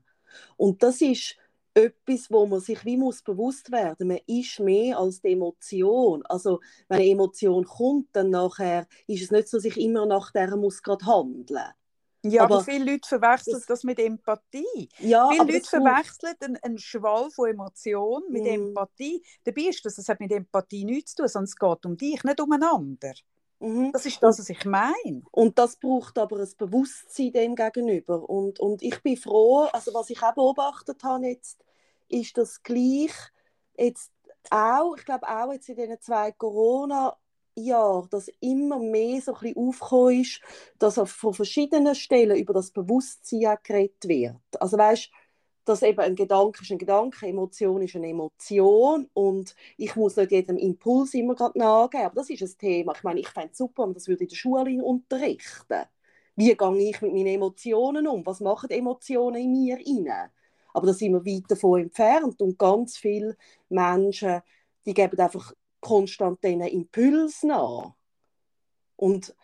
Und 0.57 0.83
das 0.83 1.01
ist 1.01 1.35
etwas, 1.73 2.29
wo 2.29 2.45
man 2.45 2.59
sich 2.59 2.83
wie 2.85 2.97
muss 2.97 3.21
bewusst 3.21 3.71
werden 3.71 4.07
Man 4.07 4.19
ist 4.27 4.59
mehr 4.59 4.97
als 4.97 5.21
die 5.21 5.33
Emotion. 5.33 6.23
Also 6.25 6.59
wenn 6.88 6.99
eine 6.99 7.09
Emotion 7.09 7.65
kommt, 7.65 8.07
dann 8.13 8.29
nachher 8.29 8.88
ist 9.07 9.23
es 9.23 9.31
nicht 9.31 9.47
so, 9.47 9.57
dass 9.57 9.65
ich 9.65 9.77
immer 9.77 10.05
nach 10.05 10.31
der 10.31 10.55
muss 10.55 10.81
gerade 10.81 11.05
handeln. 11.05 11.73
Ja, 12.21 12.43
aber, 12.43 12.55
aber, 12.55 12.63
viele 12.65 12.91
Leute 12.91 13.07
verwechseln 13.07 13.53
das, 13.53 13.65
das 13.65 13.83
mit 13.85 13.97
Empathie. 13.97 14.89
Ja, 14.99 15.29
viele 15.29 15.53
Leute 15.53 15.69
verwechseln 15.69 16.35
einen, 16.41 16.57
einen 16.57 16.77
Schwall 16.77 17.31
von 17.31 17.49
Emotion 17.49 18.23
mit 18.29 18.43
mm. 18.43 18.47
Empathie. 18.47 19.23
Dabei 19.45 19.62
ist 19.62 19.85
das, 19.85 19.97
es 19.97 20.09
hat 20.09 20.19
mit 20.19 20.31
Empathie 20.33 20.83
nichts 20.83 21.12
zu 21.12 21.23
tun, 21.23 21.29
sondern 21.29 21.45
es 21.45 21.55
geht 21.55 21.85
um 21.85 21.95
dich, 21.95 22.21
nicht 22.25 22.41
umeinander. 22.41 23.13
Mhm. 23.60 23.91
Das 23.91 24.06
ist 24.06 24.22
das, 24.24 24.39
was 24.39 24.50
ich 24.50 24.65
meine. 24.65 25.22
Und 25.32 25.60
das 25.60 25.78
braucht 25.78 26.17
aber 26.17 26.39
ein 26.39 26.50
Bewusstsein 26.58 27.32
dem 27.32 27.56
gegenüber. 27.56 28.30
Und, 28.30 28.60
und 28.60 28.82
ich 28.82 29.02
bin 29.02 29.17
froh, 29.17 29.67
also 29.74 29.93
was 29.93 30.10
ich 30.10 30.22
auch 30.24 30.34
beobachtet 30.34 31.04
habe 31.04 31.28
jetzt, 31.28 31.63
ist 32.08 32.38
das 32.38 32.63
gleich 32.63 33.12
jetzt 33.78 34.12
auch, 34.50 34.95
ich 34.98 35.06
glaube 35.06 35.28
auch 35.28 35.52
jetzt 35.52 35.69
in 35.69 35.76
diesen 35.76 36.00
zwei 36.02 36.32
Corona 36.32 37.15
Jahren, 37.56 38.08
dass 38.10 38.30
immer 38.39 38.80
mehr 38.80 39.22
so 39.22 39.34
ein 39.34 39.39
bisschen 39.41 39.58
aufgekommen 39.58 40.22
ist, 40.22 40.41
dass 40.78 41.00
von 41.12 41.34
verschiedenen 41.34 41.95
Stellen 41.95 42.38
über 42.38 42.54
das 42.54 42.72
Bewusstsein 42.72 43.58
geredet 43.63 44.08
wird. 44.08 44.62
Also 44.62 44.78
weißt, 44.78 45.10
dass 45.69 45.84
eben 45.84 45.99
ein 45.99 46.15
Gedanke 46.15 46.63
ist 46.63 46.71
ein 46.71 46.79
Gedanke, 46.79 47.27
Emotion 47.27 47.84
ist 47.84 47.95
eine 47.95 48.10
Emotion 48.10 49.08
und 49.13 49.55
ich 49.77 49.95
muss 49.95 50.15
nicht 50.15 50.32
jedem 50.32 50.58
Impuls 50.58 51.13
immer 51.13 51.36
gerade 51.36 51.60
nachgeben, 51.60 52.05
aber 52.08 52.15
das 52.15 52.32
ist 52.32 52.41
ein 52.41 52.58
Thema. 52.58 52.93
Ich 52.95 53.03
meine, 53.03 53.19
ich 53.19 53.27
fände 53.27 53.49
es 53.51 53.60
super, 53.60 53.84
und 53.84 53.95
das 53.95 54.08
würde 54.08 54.23
in 54.23 54.29
der 54.29 54.36
Schule 54.36 54.84
unterrichten. 54.84 55.84
Wie 56.36 56.55
gehe 56.55 56.89
ich 56.89 57.01
mit 57.01 57.13
meinen 57.13 57.27
Emotionen 57.27 58.08
um? 58.08 58.25
Was 58.25 58.39
machen 58.39 58.71
Emotionen 58.71 59.43
in 59.43 59.51
mir 59.51 59.75
rein? 59.77 60.32
Aber 60.73 60.88
da 60.88 60.93
sind 60.93 61.13
wir 61.13 61.23
weit 61.23 61.51
davon 61.51 61.82
entfernt 61.82 62.41
und 62.41 62.58
ganz 62.58 62.97
viele 62.97 63.38
Menschen, 63.69 64.41
die 64.88 64.93
geben 64.95 65.19
einfach 65.19 65.53
konstant 65.82 66.43
diesen 66.43 66.62
Impuls 66.62 67.43
nach. 67.43 67.93
Und 68.95 69.36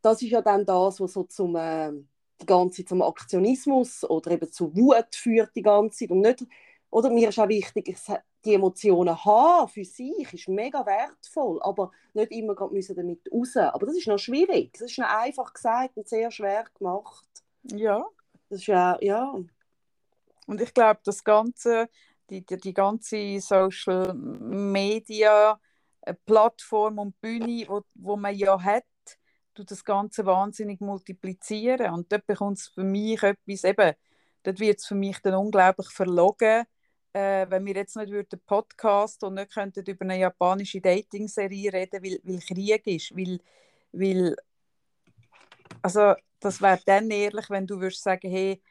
das 0.00 0.22
ist 0.22 0.30
ja 0.30 0.42
dann 0.42 0.64
das, 0.64 1.00
was 1.00 1.12
so 1.12 1.24
zum, 1.24 1.56
äh, 1.56 1.92
die 2.40 2.46
ganze 2.46 2.78
Zeit 2.78 2.88
zum 2.88 3.02
Aktionismus 3.02 4.04
oder 4.04 4.32
eben 4.32 4.50
zu 4.50 4.74
Wut 4.76 5.14
führt 5.14 5.54
die 5.54 5.62
ganze 5.62 5.98
Zeit. 5.98 6.10
Und 6.10 6.20
nicht, 6.20 6.44
oder 6.90 7.10
mir 7.10 7.28
ist 7.30 7.38
auch 7.38 7.48
wichtig, 7.48 7.96
die 8.44 8.54
Emotionen 8.54 9.24
haben 9.24 9.68
für 9.68 9.84
sich 9.84 10.32
ist 10.32 10.48
mega 10.48 10.84
wertvoll, 10.86 11.60
aber 11.62 11.90
nicht 12.14 12.30
immer 12.32 12.54
müssen 12.70 12.96
damit 12.96 13.20
raus. 13.32 13.56
Aber 13.56 13.86
das 13.86 13.96
ist 13.96 14.06
noch 14.06 14.18
schwierig. 14.18 14.72
Das 14.74 14.90
ist 14.90 14.98
noch 14.98 15.08
einfach 15.08 15.52
gesagt 15.52 15.96
und 15.96 16.08
sehr 16.08 16.30
schwer 16.30 16.64
gemacht. 16.78 17.26
Ja. 17.64 18.06
Das 18.48 18.60
ist 18.60 18.66
ja, 18.66 18.96
ja. 19.00 19.34
Und 20.46 20.60
ich 20.60 20.72
glaube, 20.72 21.00
das 21.04 21.24
ganze, 21.24 21.88
die, 22.30 22.46
die, 22.46 22.56
die 22.56 22.74
ganze 22.74 23.40
Social 23.40 24.14
Media 24.14 25.58
äh, 26.02 26.14
Plattform 26.14 26.98
und 26.98 27.20
Bühne, 27.20 27.64
wo, 27.68 27.82
wo 27.94 28.16
man 28.16 28.34
ja 28.34 28.62
hat, 28.62 28.84
tut 29.56 29.70
das 29.70 29.84
Ganze 29.84 30.24
wahnsinnig 30.26 30.80
multiplizieren. 30.80 31.92
Und 31.92 32.12
dort 32.12 32.26
bekommt 32.26 32.58
es 32.58 32.68
für 32.68 32.84
mich 32.84 33.22
etwas, 33.22 33.64
eben, 33.64 33.94
dort 34.44 34.60
wird 34.60 34.78
es 34.78 34.86
für 34.86 34.94
mich 34.94 35.18
dann 35.20 35.34
unglaublich 35.34 35.88
verlogen, 35.90 36.64
äh, 37.12 37.46
wenn 37.48 37.64
wir 37.64 37.74
jetzt 37.74 37.96
nicht 37.96 38.10
würden 38.12 38.40
Podcast 38.46 39.24
und 39.24 39.34
nicht 39.34 39.52
könnten 39.52 39.84
über 39.84 40.04
eine 40.04 40.18
japanische 40.18 40.80
Dating-Serie 40.80 41.72
reden, 41.72 42.04
weil, 42.04 42.20
weil 42.22 42.40
Krieg 42.40 42.86
ist, 42.86 43.16
weil, 43.16 43.40
weil 43.92 44.36
also 45.82 46.14
das 46.40 46.60
wäre 46.60 46.80
dann 46.84 47.10
ehrlich, 47.10 47.48
wenn 47.50 47.66
du 47.66 47.80
würdest 47.80 48.02
sagen, 48.02 48.30
hey, 48.30 48.62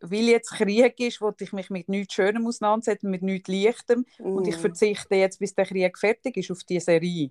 weil 0.00 0.28
jetzt 0.28 0.50
Krieg 0.50 0.98
ist, 1.00 1.20
wollte 1.20 1.44
ich 1.44 1.52
mich 1.52 1.70
mit 1.70 1.88
nichts 1.88 2.14
Schönem 2.14 2.46
auseinandersetzen, 2.46 3.10
mit 3.10 3.22
nichts 3.22 3.48
Leichtem 3.48 4.04
Mhm. 4.18 4.26
und 4.36 4.48
ich 4.48 4.56
verzichte 4.56 5.14
jetzt, 5.16 5.38
bis 5.38 5.54
der 5.54 5.66
Krieg 5.66 5.98
fertig 5.98 6.36
ist, 6.36 6.50
auf 6.50 6.64
die 6.64 6.80
Serie. 6.80 7.30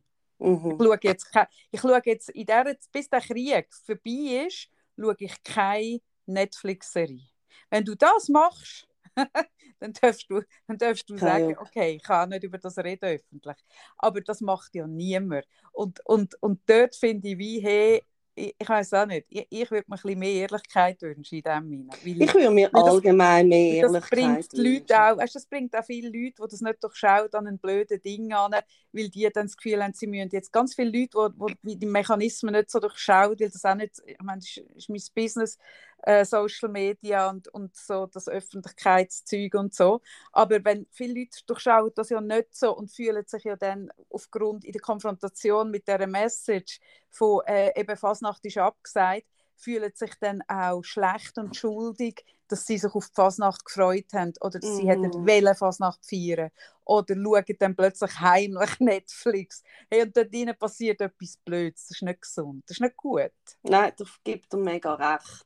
Ich 0.68 0.76
Mhm. 0.76 0.86
schaue 0.86 1.00
jetzt, 1.02 1.28
ich 1.72 1.82
schaue 1.82 2.02
jetzt 2.06 2.30
in 2.30 2.46
der, 2.46 2.78
bis 2.92 3.10
der 3.10 3.22
Krieg 3.22 3.68
vorbei 3.86 4.46
ist, 4.48 4.70
schaue 5.00 5.16
ich 5.20 5.44
keine 5.44 6.00
Netflix-Serie. 6.26 7.22
Wenn 7.70 7.86
du 7.86 7.96
das 7.96 8.30
machst, 8.30 8.88
dann 9.80 9.94
darfst 9.94 10.30
du, 10.30 10.42
dann 10.68 10.78
darfst 10.78 11.10
du 11.10 11.18
Kein 11.18 11.20
sagen, 11.20 11.56
Juck. 11.56 11.58
okay, 11.58 11.96
ich 11.96 12.04
kann 12.04 12.30
nicht 12.30 12.44
über 12.44 12.58
das 12.58 12.78
reden 12.78 13.06
öffentlich. 13.06 13.58
Aber 13.98 14.22
das 14.22 14.42
macht 14.42 14.76
ja 14.76 14.88
niemand. 14.88 15.46
Und, 15.72 16.06
und, 16.06 16.36
und 16.42 16.62
dort 16.70 16.96
finde 16.96 17.30
ich, 17.30 17.38
wie, 17.38 17.60
hey, 17.62 18.04
ich, 18.38 18.56
ich 18.60 18.70
weiß 18.70 18.94
auch 18.94 19.06
nicht, 19.06 19.26
ich, 19.30 19.48
ich 19.50 19.72
würde 19.72 19.86
mir 19.88 19.96
ein 19.96 20.02
bisschen 20.02 20.20
mehr 20.20 20.34
Ehrlichkeit 20.34 21.02
wünschen 21.02 21.36
in 21.36 21.42
dem. 21.42 21.90
Weil- 21.90 22.22
Ich 22.22 22.34
würde 22.34 22.52
mir 22.52 22.70
das- 22.70 22.84
allgemein 22.84 23.48
mehr 23.50 23.82
das 23.82 23.94
Ehrlichkeit 23.94 24.10
bringt 24.12 24.52
die 24.54 24.58
Leute 24.58 24.80
wünschen. 24.82 24.96
auch, 24.96 25.18
weißt, 25.18 25.36
das 25.36 25.46
bringt 25.48 25.76
auch 25.76 25.86
viele 25.86 26.08
Leute, 26.08 26.36
die 26.44 26.48
das 26.52 26.62
nicht 26.62 26.84
durchschauen, 26.84 27.34
an 27.34 27.48
ein 27.48 27.58
blödes 27.60 28.02
Ding 28.02 28.32
an, 28.34 28.52
weil 28.92 29.10
die 29.10 29.30
dann 29.34 29.48
das 29.48 29.58
Gefühl 29.58 29.84
haben, 29.84 29.94
sie 29.94 30.08
müssen 30.08 30.30
jetzt 30.32 30.54
ganz 30.54 30.76
viele 30.76 30.92
Leute, 30.98 31.34
die, 31.36 31.56
die 31.64 31.78
die 31.80 31.86
Mechanismen 31.88 32.54
nicht 32.54 32.70
so 32.70 32.80
durchschauen, 32.80 33.40
weil 33.40 33.50
das 33.50 33.66
auch 33.66 33.76
nicht, 33.76 34.02
ich 34.06 34.20
meine, 34.22 34.40
das 34.42 34.48
ist, 34.58 34.58
ist 34.76 34.90
mein 34.90 35.02
Business, 35.16 35.58
äh, 36.04 36.26
Social 36.26 36.70
Media 36.70 37.30
und, 37.30 37.48
und 37.50 37.76
so 37.76 38.08
das 38.08 38.28
Öffentlichkeitszeug 38.30 39.54
und 39.56 39.74
so, 39.74 40.02
aber 40.32 40.64
wenn 40.64 40.88
viele 40.92 41.20
Leute 41.22 41.40
durchschauen 41.46 41.92
das 41.96 42.10
ja 42.10 42.22
nicht 42.22 42.56
so 42.56 42.76
und 42.76 42.92
fühlen 42.92 43.26
sich 43.28 43.44
ja 43.44 43.56
dann 43.56 43.90
aufgrund 44.10 44.66
in 44.66 44.72
der 44.74 44.82
Konfrontation 44.82 45.72
mit 45.72 45.88
dieser 45.88 46.08
Message 46.08 46.80
von 47.10 47.42
äh, 47.46 47.80
eben 47.80 47.98
Fasnacht 47.98 48.46
ist 48.46 48.58
abgesagt, 48.58 49.26
fühlen 49.56 49.92
sich 49.96 50.12
dann 50.20 50.42
auch 50.48 50.84
schlecht 50.84 51.38
und 51.38 51.56
schuldig, 51.56 52.24
dass 52.48 52.66
sie 52.66 52.78
sich 52.78 52.94
auf 52.94 53.08
die 53.10 53.16
Fasnacht 53.16 53.66
gefreut 53.66 54.14
haben 54.14 54.34
oder 54.42 54.60
dass 54.60 54.76
sie 54.76 54.84
Mhm. 54.84 54.88
hätten 54.88 55.14
wollen 55.28 55.56
Fasnacht 55.56 56.06
feiern 56.06 56.52
oder 56.86 57.16
schauen 57.16 57.46
dann 57.60 57.76
plötzlich 57.76 58.20
heimlich 58.20 58.70
Netflix. 58.80 59.64
Hey, 59.90 60.04
und 60.04 60.16
dort 60.16 60.34
drinnen 60.34 60.58
passiert 60.58 61.02
etwas 61.02 61.38
Blödes. 61.44 61.88
Das 61.88 61.98
ist 61.98 62.04
nicht 62.04 62.22
gesund, 62.22 62.64
das 62.68 62.78
ist 62.78 62.82
nicht 62.82 62.98
gut. 62.98 63.32
Nein, 63.64 63.94
da 63.98 64.06
gibt 64.24 64.54
er 64.54 64.60
mega 64.60 64.94
recht. 64.96 65.46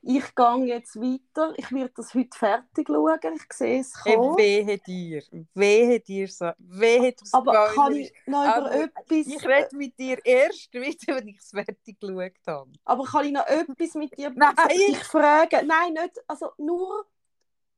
Ich 0.00 0.34
gehe 0.34 0.64
jetzt 0.64 0.96
weiter. 0.96 1.54
Ich 1.56 1.72
werde 1.72 1.92
das 1.96 2.14
heute 2.14 2.38
fertig 2.38 2.86
schauen. 2.86 3.34
Ich 3.34 3.52
sehe 3.52 3.80
es 3.80 3.92
Hey, 4.04 4.14
kommen. 4.16 4.36
wehe 4.38 4.78
dir, 4.78 5.22
wehe 5.54 6.00
dir 6.00 6.28
so, 6.28 6.50
wehe 6.58 7.12
du 7.12 7.24
Aber 7.32 7.72
kann 7.74 7.94
ich 7.94 8.12
noch 8.26 8.44
über 8.44 8.54
Aber 8.54 8.72
etwas... 8.72 9.26
Ich 9.26 9.46
rede 9.46 9.76
mit 9.76 9.98
dir 9.98 10.24
erst 10.24 10.72
wieder, 10.72 11.16
wenn 11.16 11.28
ich 11.28 11.38
es 11.38 11.50
fertig 11.50 11.98
geschaut 11.98 12.32
habe. 12.46 12.70
Aber 12.84 13.04
kann 13.04 13.24
ich 13.26 13.32
noch 13.32 13.46
etwas 13.46 13.94
mit 13.94 14.16
dir... 14.16 14.30
Nein. 14.36 14.54
Ich 14.70 14.98
frage... 14.98 15.64
Nein, 15.66 15.94
nicht... 15.94 16.18
Also 16.26 16.52
nur... 16.58 17.06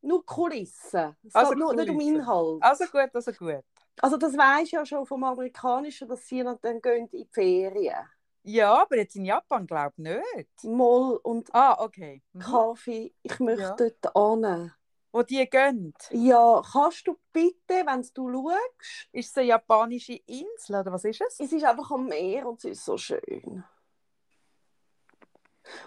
Nur 0.02 0.24
Kulissen. 0.24 1.16
Es 1.26 1.34
Also 1.34 1.52
nur, 1.54 1.74
nicht 1.74 1.90
um 1.90 1.96
Kulissen. 1.96 2.16
Inhalt. 2.16 2.62
Also 2.62 2.84
gut, 2.86 3.10
also 3.14 3.32
gut. 3.32 3.64
Also 4.00 4.16
das 4.16 4.32
weisst 4.36 4.72
ja 4.72 4.84
schon 4.86 5.04
vom 5.04 5.24
Amerikanischen, 5.24 6.08
dass 6.08 6.26
sie 6.26 6.42
dann 6.42 6.80
gehen 6.80 7.06
in 7.06 7.08
die 7.08 7.28
Ferien. 7.30 7.96
Ja, 8.42 8.82
aber 8.82 8.96
jetzt 8.96 9.16
in 9.16 9.24
Japan 9.24 9.66
glaube 9.66 9.92
ich 9.98 10.04
nicht. 10.04 10.64
Moll 10.64 11.20
und 11.22 11.54
Ah, 11.54 11.76
okay. 11.78 12.22
Mhm. 12.32 12.40
Kaffee, 12.40 13.14
ich 13.22 13.38
möchte 13.40 13.62
Ja. 13.62 13.76
dort 13.76 14.42
hin. 14.44 14.72
Wo 15.12 15.22
die 15.22 15.44
gehen. 15.50 15.92
Ja, 16.12 16.62
kannst 16.72 17.06
du 17.06 17.18
bitte, 17.32 17.84
wenn 17.84 18.06
du 18.14 18.30
schaust, 18.50 19.08
Ist 19.12 19.30
es 19.30 19.36
eine 19.38 19.48
japanische 19.48 20.14
Insel 20.26 20.76
oder 20.76 20.92
was 20.92 21.04
ist 21.04 21.20
es? 21.20 21.40
es 21.40 21.52
ist 21.52 21.64
einfach 21.64 21.90
am 21.90 22.06
Meer 22.06 22.46
und 22.46 22.58
es 22.64 22.78
ist 22.78 22.84
so 22.84 22.96
schön. 22.96 23.64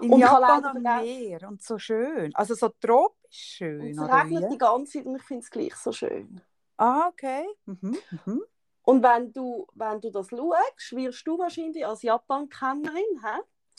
In 0.02 0.12
Und 0.12 0.20
Japan 0.20 0.66
am 0.66 0.82
Meer 0.82 1.48
und 1.48 1.64
so 1.64 1.80
schön. 1.80 2.36
Also 2.36 2.54
so 2.56 2.70
tropisch 2.70 3.16
schön, 3.58 3.82
Und 3.82 3.92
es 3.92 4.14
regnet 4.14 4.52
die 4.52 4.58
ganze 4.58 4.92
Zeit 5.00 5.06
und 5.06 5.16
ich 5.16 5.24
finde 5.24 5.44
es 5.44 5.50
gleich 5.50 5.76
so 5.76 5.92
schön. 5.92 6.42
Ah, 6.78 7.08
okay. 7.08 7.46
Mhm. 7.66 7.98
Mhm. 8.26 8.42
Und 8.84 9.02
wenn 9.04 9.32
du, 9.32 9.66
wenn 9.76 10.02
du 10.02 10.10
das 10.12 10.28
schaust, 10.30 10.96
wirst 10.96 11.26
du 11.26 11.38
wahrscheinlich 11.38 11.86
als 11.86 12.02
Japan-Kennerin? 12.04 13.04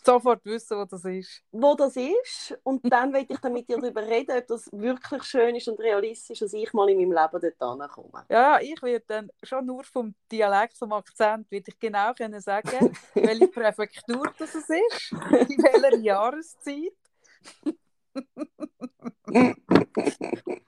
Sofort 0.04 0.44
wissen, 0.44 0.78
wo 0.78 0.84
das 0.84 1.04
ist. 1.06 1.42
wo 1.50 1.74
das 1.74 1.96
ist. 1.96 2.58
Und 2.62 2.80
dann 2.92 3.12
will 3.14 3.24
ich 3.26 3.38
dann 3.38 3.54
mit 3.54 3.68
dir 3.68 3.78
darüber 3.78 4.02
reden, 4.02 4.36
ob 4.36 4.46
das 4.46 4.68
wirklich 4.70 5.22
schön 5.22 5.56
ist 5.56 5.66
und 5.68 5.80
realistisch, 5.80 6.40
dass 6.40 6.52
ich 6.52 6.72
mal 6.74 6.90
in 6.90 6.98
meinem 6.98 7.12
Leben 7.12 7.54
dort 7.58 7.80
hinkomme. 7.80 8.24
Ja, 8.28 8.60
ich 8.60 8.82
werde 8.82 9.04
dann 9.06 9.30
schon 9.42 9.64
nur 9.64 9.82
vom 9.84 10.14
Dialekt, 10.30 10.76
vom 10.76 10.92
Akzent, 10.92 11.50
würde 11.50 11.70
ich 11.70 11.78
genau 11.78 12.12
können 12.12 12.40
sagen, 12.40 12.94
welche 13.14 13.48
Präfektur 13.48 14.30
das 14.38 14.54
ist, 14.54 14.68
in 15.12 15.62
welcher 15.62 15.96
Jahreszeit. 15.96 16.92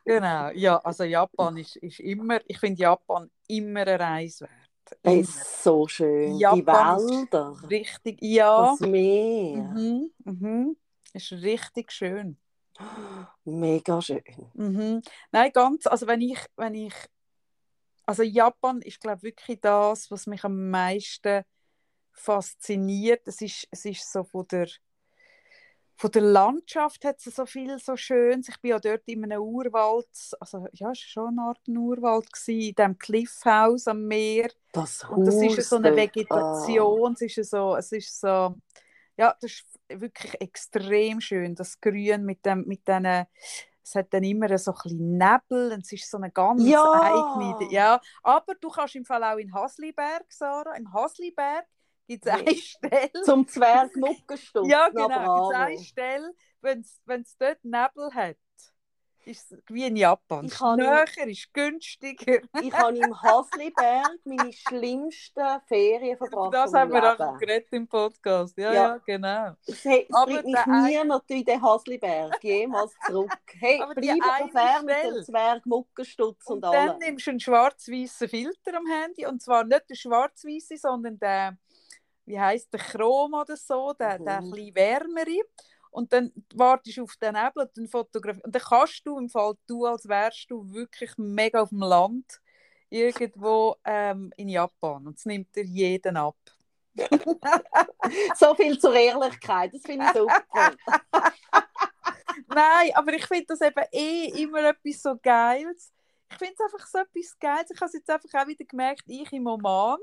Genau, 0.04 0.50
ja, 0.50 0.78
also 0.78 1.04
Japan 1.04 1.56
ist, 1.56 1.76
ist 1.76 2.00
immer, 2.00 2.40
ich 2.46 2.58
finde 2.58 2.82
Japan 2.82 3.30
immer 3.48 3.80
eine 3.82 4.00
Reise 4.00 4.44
wert. 4.44 4.52
Es 5.02 5.12
Immer. 5.12 5.20
ist 5.20 5.62
so 5.64 5.88
schön. 5.88 6.36
Japan 6.38 6.98
die 6.98 7.12
Wälder, 7.12 7.56
Richtig, 7.68 8.18
ja. 8.22 8.70
das 8.70 8.80
Meer. 8.80 9.62
Mhm, 9.62 10.10
mhm. 10.24 10.76
Ist 11.12 11.32
richtig 11.32 11.90
schön. 11.90 12.38
Mega 13.44 14.00
schön. 14.00 14.22
Mhm. 14.54 15.02
Nein, 15.32 15.50
ganz, 15.52 15.86
also 15.86 16.06
wenn 16.06 16.20
ich, 16.20 16.38
wenn 16.56 16.74
ich, 16.74 16.94
also 18.04 18.22
Japan 18.22 18.80
ist 18.82 19.00
glaube 19.00 19.22
wirklich 19.22 19.60
das, 19.60 20.10
was 20.10 20.26
mich 20.26 20.44
am 20.44 20.70
meisten 20.70 21.42
fasziniert. 22.12 23.26
Es 23.26 23.40
ist, 23.40 23.66
es 23.70 23.84
ist 23.84 24.12
so 24.12 24.24
von 24.24 24.46
der, 24.48 24.68
von 25.96 26.10
der 26.10 26.22
Landschaft 26.22 27.04
hat 27.04 27.18
es 27.24 27.34
so 27.34 27.46
viel 27.46 27.78
so 27.78 27.96
Schönes. 27.96 28.48
Ich 28.48 28.60
bin 28.60 28.70
ja 28.70 28.78
dort 28.78 29.02
in 29.06 29.24
einem 29.24 29.40
Urwald, 29.42 30.08
also 30.40 30.66
ja, 30.72 30.72
es 30.72 30.80
war 30.82 30.94
schon 30.96 31.28
eine 31.38 31.42
Art 31.48 31.68
Urwald 31.68 32.32
gewesen, 32.32 32.60
in 32.68 32.74
diesem 32.74 32.98
Cliffhouse 32.98 33.88
am 33.88 34.04
Meer. 34.06 34.50
Das 34.72 35.08
Und 35.14 35.26
das 35.26 35.40
ist 35.42 35.60
Haus 35.60 35.68
so 35.68 35.76
eine 35.76 35.94
dort, 35.94 35.96
Vegetation, 35.96 37.14
es 37.14 37.22
ist 37.38 37.50
so, 37.50 37.76
es 37.76 37.92
ist 37.92 38.20
so, 38.20 38.56
ja, 39.16 39.34
das 39.40 39.52
ist 39.52 39.66
wirklich 39.88 40.40
extrem 40.40 41.20
schön, 41.20 41.54
das 41.54 41.80
Grün 41.80 42.24
mit 42.24 42.44
dem, 42.46 42.64
mit 42.66 42.86
diesen, 42.86 43.06
es 43.82 43.94
hat 43.94 44.12
dann 44.12 44.24
immer 44.24 44.56
so 44.58 44.72
ein 44.72 44.78
bisschen 44.82 45.18
Nebel 45.18 45.72
und 45.72 45.84
es 45.84 45.92
ist 45.92 46.10
so 46.10 46.18
eine 46.18 46.30
ganz 46.30 46.64
Ja. 46.66 46.90
eigene, 46.90 47.56
ja, 47.70 48.00
aber 48.22 48.54
du 48.60 48.68
kannst 48.68 48.96
im 48.96 49.04
Fall 49.04 49.22
auch 49.24 49.38
in 49.38 49.54
Hasliberg, 49.54 50.24
Sarah, 50.30 50.74
im 50.76 50.92
Hasliberg 50.92 51.66
gibt 52.06 52.26
es 52.26 52.32
eine 52.32 52.54
Stelle, 52.54 53.22
Zum 53.24 53.46
Zwerg 53.48 53.94
Muckenstutz. 53.96 54.68
ja 54.68 54.88
na 54.92 55.06
genau, 55.06 55.48
gibt's 55.48 55.56
eine 55.60 55.78
Stelle, 55.84 56.34
wenn 56.60 56.80
es 57.22 57.36
dort 57.38 57.64
Nebel 57.64 58.10
hat, 58.14 58.36
ist 59.24 59.50
es 59.50 59.58
wie 59.70 59.84
in 59.86 59.96
Japan, 59.96 60.44
Ich 60.44 60.60
näher, 60.60 61.04
ist 61.26 61.52
günstiger. 61.52 62.38
Ich 62.62 62.72
habe 62.72 62.96
im 62.96 63.22
Hasliberg 63.22 64.12
meine 64.24 64.52
schlimmsten 64.52 65.60
Ferien 65.66 66.16
verbracht. 66.16 66.54
Das 66.54 66.72
haben 66.72 66.92
wir 66.92 67.12
auch 67.12 67.36
geredet 67.38 67.66
im 67.72 67.88
Podcast. 67.88 68.56
Ja, 68.56 68.72
Ja. 68.72 68.82
ja, 68.90 68.96
genau. 69.04 69.56
Es, 69.66 69.82
he- 69.82 70.06
es 70.08 70.24
bringt 70.24 70.44
mich 70.44 70.54
der 70.54 70.68
ein- 70.68 70.84
niemand 70.84 71.24
in 71.28 71.44
den 71.44 71.60
Hasliberg 71.60 72.44
jemals 72.44 72.92
zurück. 73.04 73.36
Hey, 73.58 73.80
Aber 73.82 73.96
die 73.96 74.06
bleib 74.16 74.42
doch 74.42 74.50
fern 74.52 74.84
mit 74.84 74.96
dem 75.02 75.24
Zwerg 75.24 75.66
Muckenstutz 75.66 76.46
und, 76.46 76.54
Und 76.56 76.60
dann 76.62 76.90
allem. 76.90 76.98
nimmst 77.00 77.26
du 77.26 77.30
einen 77.32 77.40
schwarz-weißen 77.40 78.28
Filter 78.28 78.74
am 78.76 78.86
Handy. 78.86 79.26
Und 79.26 79.42
zwar 79.42 79.64
nicht 79.64 79.90
den 79.90 79.96
schwarz-weißen, 79.96 80.76
sondern 80.76 81.18
den, 81.18 81.58
wie 82.26 82.38
heisst 82.40 82.72
der 82.72 82.80
Chrom 82.80 83.34
oder 83.34 83.56
so, 83.56 83.94
der, 83.94 84.18
der 84.18 84.42
Mhm. 84.42 84.50
bisschen 84.50 84.74
wärmere. 84.76 85.42
Und 85.90 86.12
dann 86.12 86.32
wartest 86.54 86.98
du 86.98 87.04
auf 87.04 87.16
den 87.16 87.34
Nebel 87.34 87.62
und 87.64 87.78
dann 87.78 87.88
fotografierst. 87.88 88.44
Und 88.44 88.54
dann 88.54 88.62
kannst 88.62 89.06
du 89.06 89.18
im 89.18 89.30
Fall 89.30 89.54
du, 89.66 89.86
als 89.86 90.06
wärst 90.08 90.50
du 90.50 90.70
wirklich 90.72 91.12
mega 91.16 91.62
auf 91.62 91.70
dem 91.70 91.80
Land, 91.80 92.40
irgendwo 92.90 93.76
ähm, 93.84 94.32
in 94.36 94.48
Japan. 94.50 95.06
Und 95.06 95.18
es 95.18 95.24
nimmt 95.24 95.54
dir 95.56 95.64
jeden 95.64 96.16
ab. 96.16 96.36
So 98.36 98.54
viel 98.54 98.78
zur 98.78 98.94
Ehrlichkeit, 98.94 99.74
das 99.74 99.82
finde 99.82 100.06
ich 100.06 100.12
super. 100.12 100.76
Nein, 102.48 102.90
aber 102.94 103.12
ich 103.14 103.26
finde 103.26 103.46
das 103.48 103.60
eben 103.60 103.84
eh 103.92 104.42
immer 104.42 104.64
etwas 104.68 105.02
so 105.02 105.16
Geiles. 105.20 105.92
Ich 106.30 106.38
finde 106.38 106.54
es 106.54 106.60
einfach 106.60 106.86
so 106.86 106.98
etwas 106.98 107.38
Geiles. 107.38 107.70
Ich 107.70 107.80
habe 107.80 107.86
es 107.86 107.94
jetzt 107.94 108.10
einfach 108.10 108.42
auch 108.42 108.46
wieder 108.46 108.64
gemerkt, 108.64 109.02
ich 109.06 109.32
im 109.32 109.46
Oman, 109.46 109.98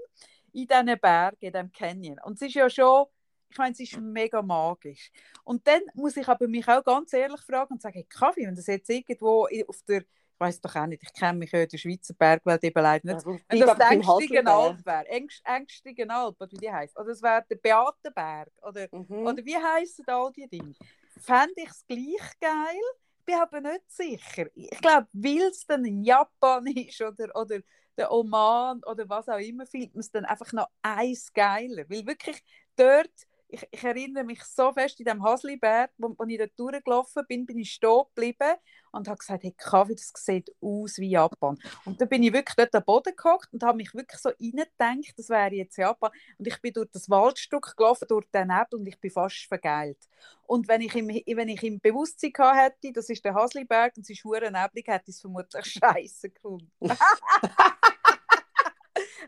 in 0.53 0.67
diesen 0.67 0.99
Bergen, 0.99 1.37
in 1.39 1.51
diesem 1.51 1.71
Canyon. 1.71 2.19
Und 2.23 2.35
es 2.35 2.47
ist 2.47 2.53
ja 2.55 2.69
schon, 2.69 3.05
ich 3.49 3.57
meine, 3.57 3.73
es 3.73 3.79
ist 3.79 3.97
mega 3.99 4.41
magisch. 4.41 5.11
Und 5.43 5.67
dann 5.67 5.81
muss 5.93 6.17
ich 6.17 6.27
aber 6.27 6.47
mich 6.47 6.67
auch 6.67 6.83
ganz 6.83 7.13
ehrlich 7.13 7.41
fragen 7.41 7.73
und 7.73 7.81
sagen, 7.81 7.93
hey, 7.95 8.05
Kaffee, 8.09 8.47
wenn 8.47 8.55
das 8.55 8.67
jetzt 8.67 8.89
irgendwo 8.89 9.47
auf 9.67 9.81
der, 9.87 10.01
ich 10.01 10.39
weiß 10.39 10.59
doch 10.61 10.75
auch 10.75 10.87
nicht, 10.87 11.03
ich 11.03 11.13
kenne 11.13 11.37
mich 11.39 11.51
ja 11.51 11.59
in 11.61 11.69
der 11.69 11.77
Schweizer 11.77 12.13
Bergwelt 12.15 12.63
eben 12.63 12.81
leider 12.81 13.13
nicht. 13.13 13.25
Wenn 13.25 13.59
das 13.59 13.75
im 13.75 13.81
Ängstigen. 13.91 14.47
Alp 14.47 14.85
wäre, 14.85 15.07
Ängst, 15.07 15.41
Ängstigen 15.45 16.09
Alp, 16.11 16.35
oder 16.41 16.51
wie 16.51 16.57
die 16.57 16.71
heisst, 16.71 16.97
oder 16.99 17.09
es 17.09 17.21
wäre 17.21 17.45
der 17.49 17.55
Beatenberg, 17.55 18.51
oder 18.61 18.87
Mhm. 18.91 19.27
oder 19.27 19.45
wie 19.45 19.55
heissen 19.57 20.05
all 20.07 20.31
die 20.33 20.47
Dinge? 20.47 20.73
Fände 21.19 21.53
ich 21.57 21.69
es 21.69 21.85
gleich 21.87 22.39
geil? 22.41 22.81
Ich 23.19 23.25
bin 23.25 23.35
aber 23.35 23.61
nicht 23.61 23.83
sicher. 23.89 24.47
Ich 24.55 24.81
glaube, 24.81 25.07
weil 25.13 25.43
es 25.43 25.65
dann 25.65 25.85
in 25.85 26.03
Japan 26.03 26.65
ist 26.75 27.01
oder, 27.01 27.33
oder 27.35 27.59
der 27.97 28.11
Oman 28.11 28.81
oder 28.83 29.07
was 29.09 29.29
auch 29.29 29.37
immer, 29.37 29.65
findet 29.65 29.93
man 29.95 30.01
es 30.01 30.11
dann 30.11 30.25
einfach 30.25 30.51
noch 30.53 30.67
eins 30.81 31.33
geiler. 31.33 31.85
Weil 31.89 32.05
wirklich 32.05 32.43
dort 32.75 33.11
ich, 33.53 33.67
ich 33.69 33.83
erinnere 33.83 34.23
mich 34.23 34.43
so 34.43 34.73
fest 34.73 34.99
in 34.99 35.05
dem 35.05 35.23
Hasliberg, 35.23 35.91
wo, 35.97 36.15
wo 36.17 36.23
ich 36.25 36.39
dort 36.39 36.57
durchgelaufen 36.57 37.23
bin, 37.27 37.45
bin 37.45 37.59
ich 37.59 37.71
stehen 37.71 38.03
geblieben 38.15 38.55
und 38.91 39.07
habe 39.07 39.17
gesagt, 39.17 39.43
hey 39.43 39.53
Kaffee, 39.55 39.93
das 39.93 40.11
sieht 40.15 40.51
aus 40.59 40.97
wie 40.97 41.11
Japan. 41.11 41.59
Und 41.85 42.01
dann 42.01 42.09
bin 42.09 42.23
ich 42.23 42.33
wirklich 42.33 42.55
dort 42.55 42.73
am 42.73 42.83
Boden 42.83 43.13
gehockt 43.15 43.53
und 43.53 43.61
habe 43.63 43.77
mich 43.77 43.93
wirklich 43.93 44.19
so 44.19 44.29
reingedacht, 44.29 45.13
das 45.17 45.29
wäre 45.29 45.53
jetzt 45.53 45.77
Japan. 45.77 46.11
Und 46.39 46.47
ich 46.47 46.59
bin 46.61 46.73
durch 46.73 46.89
das 46.91 47.09
Waldstück 47.09 47.75
gelaufen, 47.77 48.07
durch 48.07 48.25
den 48.31 48.47
Nebel 48.47 48.79
und 48.79 48.87
ich 48.87 48.99
bin 48.99 49.11
fast 49.11 49.45
vergeilt. 49.47 49.99
Und 50.47 50.67
wenn 50.67 50.81
ich 50.81 50.95
im, 50.95 51.07
wenn 51.07 51.49
ich 51.49 51.63
im 51.63 51.79
Bewusstsein 51.79 52.33
gehabt 52.33 52.57
hätte, 52.57 52.93
das 52.93 53.09
ist 53.09 53.23
der 53.23 53.35
Hasliberg 53.35 53.95
und 53.95 54.01
es 54.01 54.09
ist 54.09 54.23
hure 54.23 54.51
neblig, 54.51 54.87
hätte 54.87 55.11
ich 55.11 55.15
es 55.15 55.21
vermutlich 55.21 55.65
scheiße 55.79 56.31
gefunden. 56.31 56.71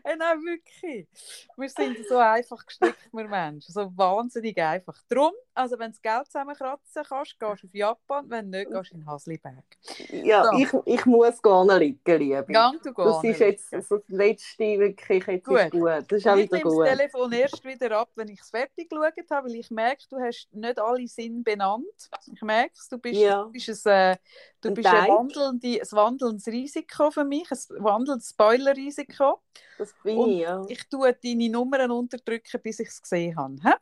Hey, 0.04 0.16
nein, 0.16 0.38
wirklich. 0.44 1.06
Wir 1.56 1.68
sind 1.68 1.98
so 2.08 2.18
einfach 2.18 2.64
gestrickt, 2.66 3.08
wir 3.12 3.28
Menschen. 3.28 3.72
So 3.72 3.90
wahnsinnig 3.96 4.56
einfach. 4.60 4.96
Drum, 5.08 5.32
also 5.54 5.78
wenn 5.78 5.92
du 5.92 5.98
das 5.98 6.02
Geld 6.02 6.26
zusammenkratzen 6.26 7.02
kannst, 7.08 7.38
gehst 7.38 7.62
du 7.62 7.66
auf 7.66 7.74
Japan, 7.74 8.30
wenn 8.30 8.50
nicht, 8.50 8.70
gehst 8.70 8.92
du 8.92 8.96
in 8.96 9.06
Hasliberg. 9.06 9.64
Ja, 10.10 10.44
So. 10.44 10.58
ich, 10.58 10.68
ich 10.98 11.06
muss 11.06 11.40
nicht 11.42 11.78
liegen, 11.78 12.18
Liebe. 12.18 12.44
Gang 12.52 12.80
du 12.82 12.92
Das 12.92 13.20
gehen. 13.22 13.30
ist 13.32 13.40
jetzt 13.40 13.70
so 13.88 13.98
das 13.98 14.08
Letzte, 14.08 14.78
wirklich, 14.78 15.26
jetzt 15.26 15.48
ist 15.48 15.70
Gut. 15.70 15.70
gut. 15.70 16.04
Das 16.08 16.18
ist 16.18 16.26
auch 16.28 16.36
ich 16.36 16.44
wieder 16.50 16.56
nehme 16.58 16.70
gut. 16.70 16.86
das 16.86 16.96
Telefon 16.98 17.32
erst 17.32 17.64
wieder 17.64 17.98
ab, 17.98 18.10
wenn 18.16 18.28
ich 18.28 18.40
es 18.40 18.50
fertig 18.50 18.88
geschaut 18.90 19.30
habe, 19.30 19.48
weil 19.48 19.56
ich 19.56 19.70
merke, 19.70 20.02
du 20.10 20.18
hast 20.18 20.48
nicht 20.52 20.78
alle 20.78 21.06
Sinn 21.08 21.42
benannt. 21.42 21.84
Ich 22.32 22.42
merke 22.42 22.72
es, 22.74 22.88
du 22.88 22.98
bist, 22.98 23.18
Ja. 23.20 23.44
du 23.44 23.50
bist, 23.52 23.86
ein, 23.86 24.12
äh, 24.14 24.16
du 24.60 24.72
bist 24.74 24.86
ein, 24.88 25.10
ein 25.10 25.28
wandelndes 25.92 26.46
Risiko 26.48 27.10
für 27.10 27.24
mich, 27.24 27.50
ein 27.50 27.58
wandelndes 27.82 28.30
Spoiler-Risiko. 28.30 29.40
Das 29.86 30.02
bin 30.02 30.18
Und 30.18 30.30
ich, 30.30 30.40
ja. 30.40 30.64
Ich 30.68 30.88
tue 30.88 31.12
deine 31.12 31.48
Nummern 31.48 31.90
unterdrücken, 31.90 32.60
bis 32.62 32.80
ich 32.80 32.88
es 32.88 33.00
gesehen 33.00 33.36
habe. 33.36 33.56
Hä? 33.62 33.74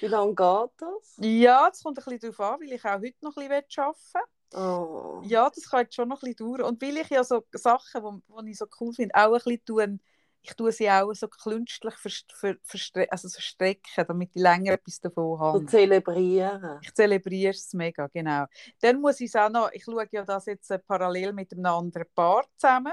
Wie 0.00 0.06
lange 0.06 0.34
geht 0.34 0.70
das? 0.78 1.16
Ja, 1.18 1.68
das 1.68 1.82
kommt 1.82 1.98
ein 1.98 2.04
bisschen 2.04 2.32
darauf 2.32 2.54
an, 2.54 2.60
weil 2.60 2.72
ich 2.72 2.84
auch 2.84 2.92
heute 2.92 3.16
noch 3.20 3.36
ein 3.36 3.48
bisschen 3.48 3.84
arbeiten 3.84 3.96
will. 4.14 4.22
Oh. 4.54 5.22
Ja, 5.24 5.50
das 5.50 5.68
kann 5.68 5.80
jetzt 5.80 5.94
schon 5.94 6.08
noch 6.08 6.22
ein 6.22 6.32
bisschen 6.32 6.46
dauern. 6.46 6.62
Und 6.62 6.82
weil 6.82 6.98
ich 6.98 7.08
ja 7.08 7.24
so 7.24 7.42
Sachen, 7.52 8.22
die 8.44 8.50
ich 8.50 8.58
so 8.58 8.66
cool 8.80 8.92
finde, 8.92 9.14
auch 9.14 9.32
ein 9.32 9.32
bisschen 9.32 9.64
tue, 9.64 9.98
ich 10.44 10.54
tue 10.54 10.72
sie 10.72 10.90
auch 10.90 11.12
so 11.14 11.28
künstlich 11.28 11.94
ver 11.94 12.56
verstre 12.62 13.06
also 13.10 13.28
so 13.28 13.40
strecken, 13.40 14.04
damit 14.06 14.30
ich 14.34 14.42
länger 14.42 14.72
etwas 14.72 15.00
davon 15.00 15.38
habe. 15.38 15.66
zelebrieren. 15.66 16.80
Ich 16.82 16.92
zelebriere 16.94 17.52
es 17.52 17.72
mega, 17.72 18.08
genau. 18.08 18.46
Dann 18.80 19.00
muss 19.00 19.20
ich 19.20 19.28
es 19.28 19.36
auch 19.36 19.50
noch, 19.50 19.70
ich 19.72 19.84
schaue 19.84 20.06
ja 20.10 20.24
das 20.24 20.46
jetzt 20.46 20.70
äh, 20.70 20.78
parallel 20.80 21.32
mit 21.32 21.52
einem 21.52 21.66
anderen 21.66 22.06
Paar 22.14 22.44
zusammen. 22.56 22.92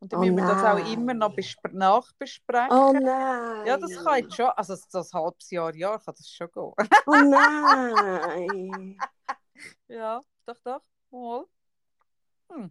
Und 0.00 0.12
dann 0.12 0.20
Oh 0.20 0.22
müssen 0.22 0.36
wir 0.36 0.46
das 0.46 0.64
auch 0.64 0.92
immer 0.92 1.14
noch 1.14 1.34
bespr 1.34 1.70
nachbesprechen. 1.72 2.70
Oh 2.70 2.92
nein. 2.92 3.66
Ja, 3.66 3.76
das 3.76 3.96
kann 3.96 4.18
jetzt 4.18 4.36
schon, 4.36 4.46
also 4.46 4.76
so 4.76 4.98
ein 4.98 5.04
halbes 5.12 5.50
Jahr, 5.50 5.74
Jahr 5.74 5.98
kann 5.98 6.14
das 6.16 6.28
schon 6.28 6.48
gehen. 6.52 6.72
Oh 7.06 7.14
nein. 7.24 8.96
ja, 9.88 10.20
doch, 10.46 10.60
doch, 10.64 10.82
mal. 11.10 11.44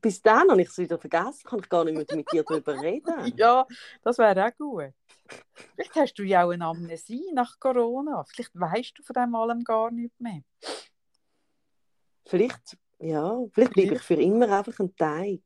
Bis 0.01 0.21
dann 0.21 0.49
habe 0.49 0.61
ich 0.61 0.69
es 0.69 0.77
wieder 0.77 0.97
vergessen, 0.97 1.43
kann 1.43 1.59
ich 1.59 1.69
gar 1.69 1.83
nicht 1.83 1.95
mehr 1.95 2.17
mit 2.17 2.31
dir 2.31 2.43
darüber 2.43 2.81
reden. 2.81 3.33
Ja, 3.37 3.65
das 4.01 4.17
wäre 4.17 4.45
auch 4.45 4.57
gut. 4.57 4.93
Vielleicht 5.53 5.95
hast 5.95 6.13
du 6.15 6.23
ja 6.23 6.45
auch 6.45 6.51
eine 6.51 6.65
Amnesie 6.65 7.31
nach 7.33 7.59
Corona. 7.59 8.23
Vielleicht 8.23 8.51
weißt 8.55 8.97
du 8.97 9.03
von 9.03 9.13
dem 9.13 9.35
allem 9.35 9.63
gar 9.63 9.91
nicht 9.91 10.19
mehr. 10.19 10.41
Vielleicht, 12.25 12.77
ja, 12.99 13.37
vielleicht 13.53 13.73
bleibe 13.73 13.95
ich 13.95 14.01
für 14.01 14.15
immer 14.15 14.49
einfach 14.49 14.79
ein 14.79 14.95
Teig. 14.95 15.41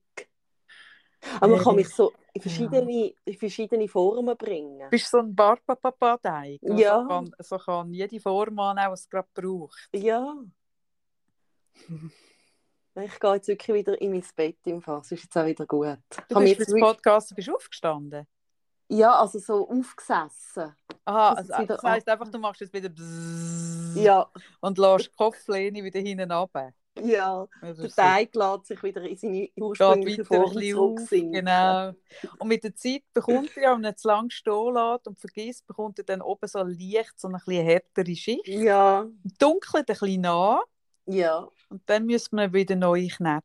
Aber 1.35 1.47
man 1.47 1.55
Hey. 1.57 1.63
kann 1.63 1.75
mich 1.75 1.89
so 1.89 2.11
in 2.33 2.41
verschiedene, 2.41 3.13
in 3.25 3.37
verschiedene 3.37 3.87
Formen 3.87 4.35
bringen. 4.37 4.89
Bist 4.89 5.09
so 5.11 5.19
ein 5.19 5.35
Barbapapa-Teig? 5.35 6.59
Ja. 6.63 7.01
So 7.01 7.07
kann, 7.07 7.31
so 7.39 7.57
kann 7.57 7.93
jede 7.93 8.19
Form 8.19 8.57
annehmen, 8.59 8.91
was 8.91 9.01
es 9.01 9.09
gerade 9.09 9.27
braucht. 9.33 9.89
Ja. 9.93 10.35
Ich 13.03 13.19
gehe 13.19 13.33
jetzt 13.35 13.47
wirklich 13.47 13.75
wieder 13.77 14.01
in 14.01 14.11
mein 14.11 14.23
Bett 14.35 14.57
im 14.65 14.81
Fall. 14.81 14.99
Es 14.99 15.11
ist 15.11 15.23
jetzt 15.23 15.37
auch 15.37 15.45
wieder 15.45 15.65
gut. 15.65 15.97
Du 16.27 16.35
bist 16.39 16.47
jetzt 16.47 16.61
das 16.61 16.67
wirklich- 16.69 16.83
Podcast 16.83 17.35
bist 17.35 17.47
du 17.47 17.55
aufgestanden. 17.55 18.27
Ja, 18.89 19.13
also 19.21 19.39
so 19.39 19.69
aufgesessen. 19.69 20.75
Aha, 21.05 21.35
Das 21.35 21.49
also, 21.49 21.63
wieder 21.63 21.75
das 21.75 21.83
heisst 21.83 22.09
einfach, 22.09 22.27
du 22.29 22.39
machst 22.39 22.59
jetzt 22.59 22.73
wieder 22.73 22.89
bzzz 22.89 23.95
Ja, 23.95 24.29
und 24.59 24.77
lässt 24.77 25.05
die 25.05 25.15
Kopflehne 25.15 25.81
wieder 25.83 25.99
hinten 26.01 26.29
runter. 26.29 26.73
Ja. 26.99 27.47
Das 27.61 27.77
Der 27.77 27.89
Teig 27.89 28.35
lässt 28.35 28.65
sich 28.65 28.83
wieder 28.83 29.01
in 29.01 29.17
seine 29.17 29.49
ursprüngliche 29.55 30.25
Form 30.25 30.51
zurücksinken. 30.51 31.31
Genau. 31.31 31.93
Und 32.39 32.47
mit 32.47 32.63
der 32.63 32.75
Zeit 32.75 33.03
bekommt 33.13 33.55
er 33.55 33.63
ja, 33.63 33.75
wenn 33.75 33.83
er 33.83 33.95
zu 33.95 34.07
lange 34.07 34.31
stehen 34.31 34.73
lässt 34.73 35.07
und 35.07 35.19
vergisst, 35.19 35.65
bekommt 35.67 35.99
er 35.99 36.05
dann 36.05 36.21
oben 36.21 36.47
so 36.47 36.59
leicht 36.63 37.13
so 37.17 37.27
eine 37.27 37.37
bisschen 37.37 37.65
härtere 37.65 38.15
Schicht. 38.15 38.47
Ja, 38.47 39.07
Dunkelt 39.39 39.89
ein 39.89 39.97
bisschen 39.97 40.21
nach 40.21 40.63
ja. 41.05 41.47
und 41.69 41.81
dann 41.85 42.05
müssen 42.05 42.35
wir 42.35 42.51
wieder 42.53 42.75
neu 42.75 43.07
kneten. 43.07 43.41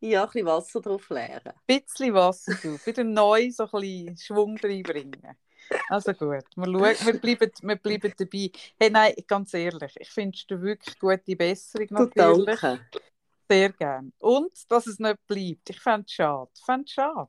Ja, 0.00 0.24
ein 0.24 0.30
bisschen 0.30 0.46
Wasser 0.46 0.80
drauf 0.82 1.08
leeren. 1.08 1.52
Ein 1.66 1.80
bisschen 1.80 2.12
Wasser 2.12 2.54
drauf, 2.54 2.86
wieder 2.86 3.04
neu 3.04 3.50
so 3.50 3.64
ein 3.64 3.70
bisschen 3.80 4.16
Schwung 4.18 4.58
reinbringen. 4.58 5.36
Also 5.88 6.12
gut, 6.12 6.30
wir, 6.30 6.42
schauen, 6.54 7.06
wir, 7.06 7.20
bleiben, 7.20 7.50
wir 7.62 7.76
bleiben 7.76 8.12
dabei. 8.16 8.50
Hey, 8.78 8.90
nein, 8.90 9.14
ganz 9.26 9.54
ehrlich, 9.54 9.94
ich 9.98 10.10
finde 10.10 10.36
es 10.36 10.60
wirklich 10.60 10.98
gute 10.98 11.36
Besserung 11.36 11.88
natürlich. 11.90 12.60
danke. 12.60 12.80
Sehr 13.48 13.72
gerne. 13.72 14.10
Und, 14.18 14.52
dass 14.70 14.86
es 14.86 14.98
nicht 14.98 15.26
bleibt. 15.26 15.70
Ich 15.70 15.80
fände 15.80 16.04
es 16.06 16.12
schade. 16.12 16.50
Fände 16.64 16.88
schade. 16.88 17.28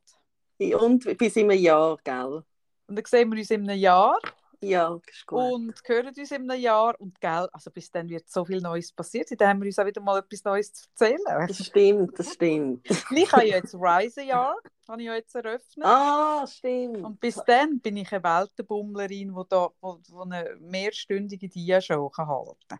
Und 0.79 1.17
bis 1.17 1.35
in 1.35 1.51
einem 1.51 1.61
Jahr, 1.61 1.97
gell? 2.03 2.43
Und 2.87 2.95
dann 2.95 3.05
sehen 3.05 3.31
wir 3.31 3.39
uns 3.39 3.51
in 3.51 3.69
einem 3.69 3.79
Jahr 3.79 4.17
Ja, 4.61 4.99
ist 5.07 5.25
gut. 5.25 5.39
und 5.39 5.73
hören 5.85 6.07
uns 6.07 6.31
in 6.31 6.49
einem 6.49 6.61
Jahr. 6.61 6.99
Und 6.99 7.19
gell, 7.19 7.47
also 7.51 7.71
bis 7.71 7.91
dann 7.91 8.09
wird 8.09 8.29
so 8.29 8.45
viel 8.45 8.61
Neues 8.61 8.91
passiert. 8.91 9.29
Dann 9.39 9.49
haben 9.49 9.61
wir 9.61 9.67
uns 9.67 9.79
auch 9.79 9.85
wieder 9.85 10.01
mal 10.01 10.19
etwas 10.19 10.43
Neues 10.43 10.73
zu 10.73 10.87
erzählen. 10.89 11.47
Das 11.47 11.65
stimmt, 11.65 12.19
das 12.19 12.33
stimmt. 12.33 12.85
Ich 13.11 13.31
habe 13.31 13.47
ja 13.47 13.57
jetzt 13.57 13.73
Rise-Jahr, 13.73 14.55
habe 14.87 15.01
ich 15.01 15.07
ja 15.07 15.15
jetzt 15.15 15.35
eröffnet. 15.35 15.85
Ah, 15.85 16.45
stimmt. 16.47 17.03
Und 17.03 17.19
bis 17.19 17.35
dann 17.45 17.79
bin 17.79 17.97
ich 17.97 18.11
eine 18.11 18.23
Weltenbummlerin, 18.23 19.33
die 19.35 19.43
da, 19.49 19.69
wo, 19.81 19.99
wo 20.09 20.21
eine 20.21 20.57
mehrstündige 20.59 21.49
Dia-Show 21.49 22.11
halten 22.17 22.59
kann. 22.67 22.79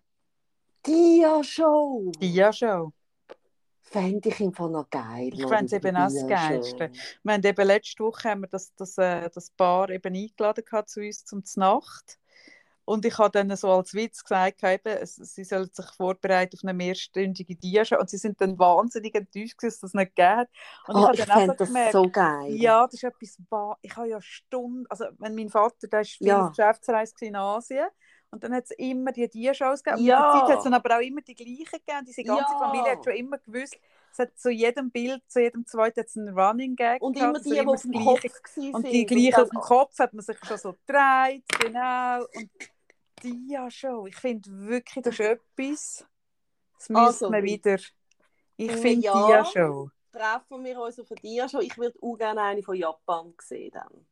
Dia-Show. 0.86 2.12
Dia-Show. 2.20 2.92
Fände 3.88 4.30
ich 4.30 4.40
im 4.40 4.52
Fall 4.54 4.70
noch 4.72 4.90
geil. 4.90 5.30
Ich 5.34 5.46
fänd's 5.48 5.72
wieder 5.72 5.90
eben 5.90 5.98
auch 5.98 6.04
das. 6.12 6.28
Geilste. 6.28 6.92
Wir 7.24 7.34
haben 7.34 7.44
eben 7.44 7.68
letzte 7.68 8.04
Woche 8.04 8.30
haben 8.30 8.42
wir 8.42 8.48
das, 8.48 8.74
das, 8.76 8.98
äh, 8.98 9.30
das 9.34 9.52
Paar 9.52 9.90
eben 9.90 10.14
eingeladen 10.16 10.66
gehabt 10.66 10.90
zu 10.90 11.02
uns 11.02 11.24
zum 11.24 11.44
Nacht. 11.56 12.18
Und 12.88 13.04
ich 13.04 13.18
habe 13.18 13.32
dann 13.32 13.56
so 13.58 13.72
als 13.72 13.94
Witz 13.96 14.24
gesagt, 14.24 14.64
eben, 14.64 14.98
es- 15.02 15.16
sie 15.16 15.44
sollen 15.44 15.70
sich 15.72 15.86
vorbereiten 15.98 16.56
auf 16.56 16.64
eine 16.64 16.74
mehrstündige 16.74 17.56
Dia-Show. 17.56 17.98
Und 18.00 18.10
sie 18.12 18.18
sind 18.18 18.40
dann 18.42 18.60
wahnsinnig 18.60 19.16
enttäuscht, 19.16 19.56
dass 19.62 19.80
das 19.80 19.94
nicht 19.94 20.16
geht. 20.16 20.48
Und 20.88 20.96
Oh, 20.96 21.10
ich 21.12 21.20
dann 21.20 21.30
einfach 21.32 21.36
fände 21.36 21.56
das 21.58 21.68
gemerkt, 21.70 21.92
so 21.94 22.10
geil. 22.10 22.54
Ja, 22.56 22.86
das 22.86 22.94
ist 22.96 23.04
etwas, 23.04 23.38
wa- 23.50 23.78
ich 23.82 23.96
habe 23.96 24.10
ja 24.10 24.22
Stunden, 24.22 24.86
also 24.88 25.06
mein 25.18 25.50
Vater, 25.50 25.88
der 25.88 26.02
ist 26.02 26.12
viel 26.18 26.28
Ja. 26.28 26.50
Geschäftsreise 26.50 27.14
in 27.22 27.36
Asien 27.36 27.88
und 28.36 28.44
dann 28.44 28.54
hat 28.54 28.66
es 28.66 28.72
immer 28.72 29.12
die 29.12 29.28
Dia-Shows 29.28 29.84
gegeben. 29.84 30.02
Und 30.02 30.08
Ja. 30.08 30.32
Zeit 30.40 30.50
hat 30.52 30.58
es 30.60 30.64
dann 30.66 30.74
aber 30.76 30.98
auch 30.98 31.02
immer 31.02 31.22
die 31.22 31.34
gleichen 31.36 31.66
gegeben. 31.66 32.06
Diese 32.06 32.24
ganze 32.24 32.54
Ja. 32.54 32.60
Familie 32.60 32.92
hat 32.92 33.04
schon 33.04 33.14
immer 33.16 33.38
gewusst, 33.40 33.76
es 34.12 34.20
hat 34.20 34.38
zu 34.38 34.50
jedem 34.50 34.92
Bild, 34.92 35.22
zu 35.28 35.42
jedem 35.42 35.66
zweiten 35.66 36.00
hat 36.02 36.08
einen 36.16 36.38
Running 36.40 36.76
Gag 36.76 37.02
Und 37.02 37.14
gehabt, 37.14 37.28
immer 37.30 37.38
also 37.38 37.50
die, 37.50 37.56
die 37.62 37.68
auf 37.68 37.82
dem 37.82 37.92
Gleiche. 37.92 38.06
Kopf 38.30 38.58
waren. 38.58 38.74
Und 38.76 38.88
die 38.92 39.06
gleiche 39.06 39.42
auf 39.42 39.50
dem 39.50 39.60
Kopf 39.60 40.00
hat 40.00 40.14
man 40.14 40.24
sich 40.24 40.38
schon 40.46 40.58
so 40.58 40.74
gedreht, 40.74 41.44
genau. 41.60 42.20
Und 42.36 42.50
Dia-Show, 43.24 44.08
ich 44.08 44.16
finde 44.16 44.50
wirklich, 44.52 45.04
das 45.04 45.14
ist 45.14 45.20
etwas, 45.20 46.06
das 46.78 46.90
müssen 46.90 46.96
Also, 46.98 47.32
wir 47.32 47.44
wieder, 47.44 47.78
ich 48.58 48.70
einem 48.70 48.82
finde 48.82 49.02
Jahr- 49.06 49.28
Dia-Show. 49.44 49.90
Treffen 50.12 50.64
wir 50.64 50.80
uns 50.80 50.98
auf 51.00 51.12
eine 51.12 51.20
Dia-Show. 51.20 51.60
Ich 51.60 51.78
würde 51.78 51.98
auch 52.02 52.16
gerne 52.16 52.42
eine 52.42 52.64
von 52.64 52.76
Japan 52.76 53.34
sehen. 53.42 53.72
Dann. 53.74 54.06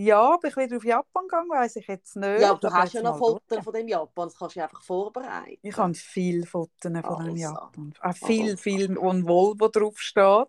Ja, 0.00 0.34
aber 0.34 0.46
ich 0.46 0.56
wieder 0.56 0.76
auf 0.76 0.84
Japan 0.84 1.24
gegangen, 1.24 1.50
weiß 1.50 1.74
ich 1.74 1.88
jetzt 1.88 2.14
nicht. 2.14 2.40
Ja, 2.40 2.50
aber 2.52 2.60
du 2.60 2.72
hast 2.72 2.92
ja 2.92 3.02
noch 3.02 3.18
Fotos 3.18 3.64
von 3.64 3.72
dem 3.72 3.88
Japan. 3.88 4.28
Das 4.28 4.38
kannst 4.38 4.54
du 4.54 4.62
einfach 4.62 4.80
vorbereiten. 4.80 5.58
Ich 5.60 5.76
habe 5.76 5.92
viele 5.94 6.46
Fotos 6.46 6.70
von 6.80 6.94
dem 6.94 7.04
Also. 7.04 7.34
Japan. 7.34 7.92
Auch 8.00 8.14
viel, 8.16 8.50
Also. 8.52 8.56
viel, 8.58 8.96
wo 8.96 9.10
ein 9.10 9.26
Volvo 9.26 9.66
drauf 9.66 9.98
steht. 9.98 10.46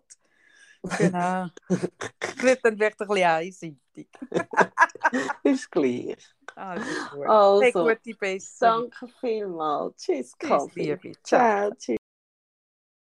Genau. 0.98 1.48
Es 2.20 2.42
wird 2.42 2.64
dann 2.64 2.76
vielleicht 2.76 3.00
ein 3.02 3.08
bisschen 3.08 3.26
einseitig. 3.28 4.08
Ist 5.42 5.70
gleich. 5.70 6.16
Also 6.54 6.84
gut. 7.12 7.26
Also, 7.26 7.60
Hey, 7.62 7.72
gute 7.72 8.14
Besserung. 8.18 8.90
danke 8.90 9.08
vielmals. 9.20 9.96
Tschüss, 9.96 10.32
Tschüss, 10.38 10.38
Kaffee. 10.38 10.94
Liebe. 10.94 11.12
Ciao. 11.22 11.40
Ciao, 11.40 11.70
tschüss. 11.76 11.99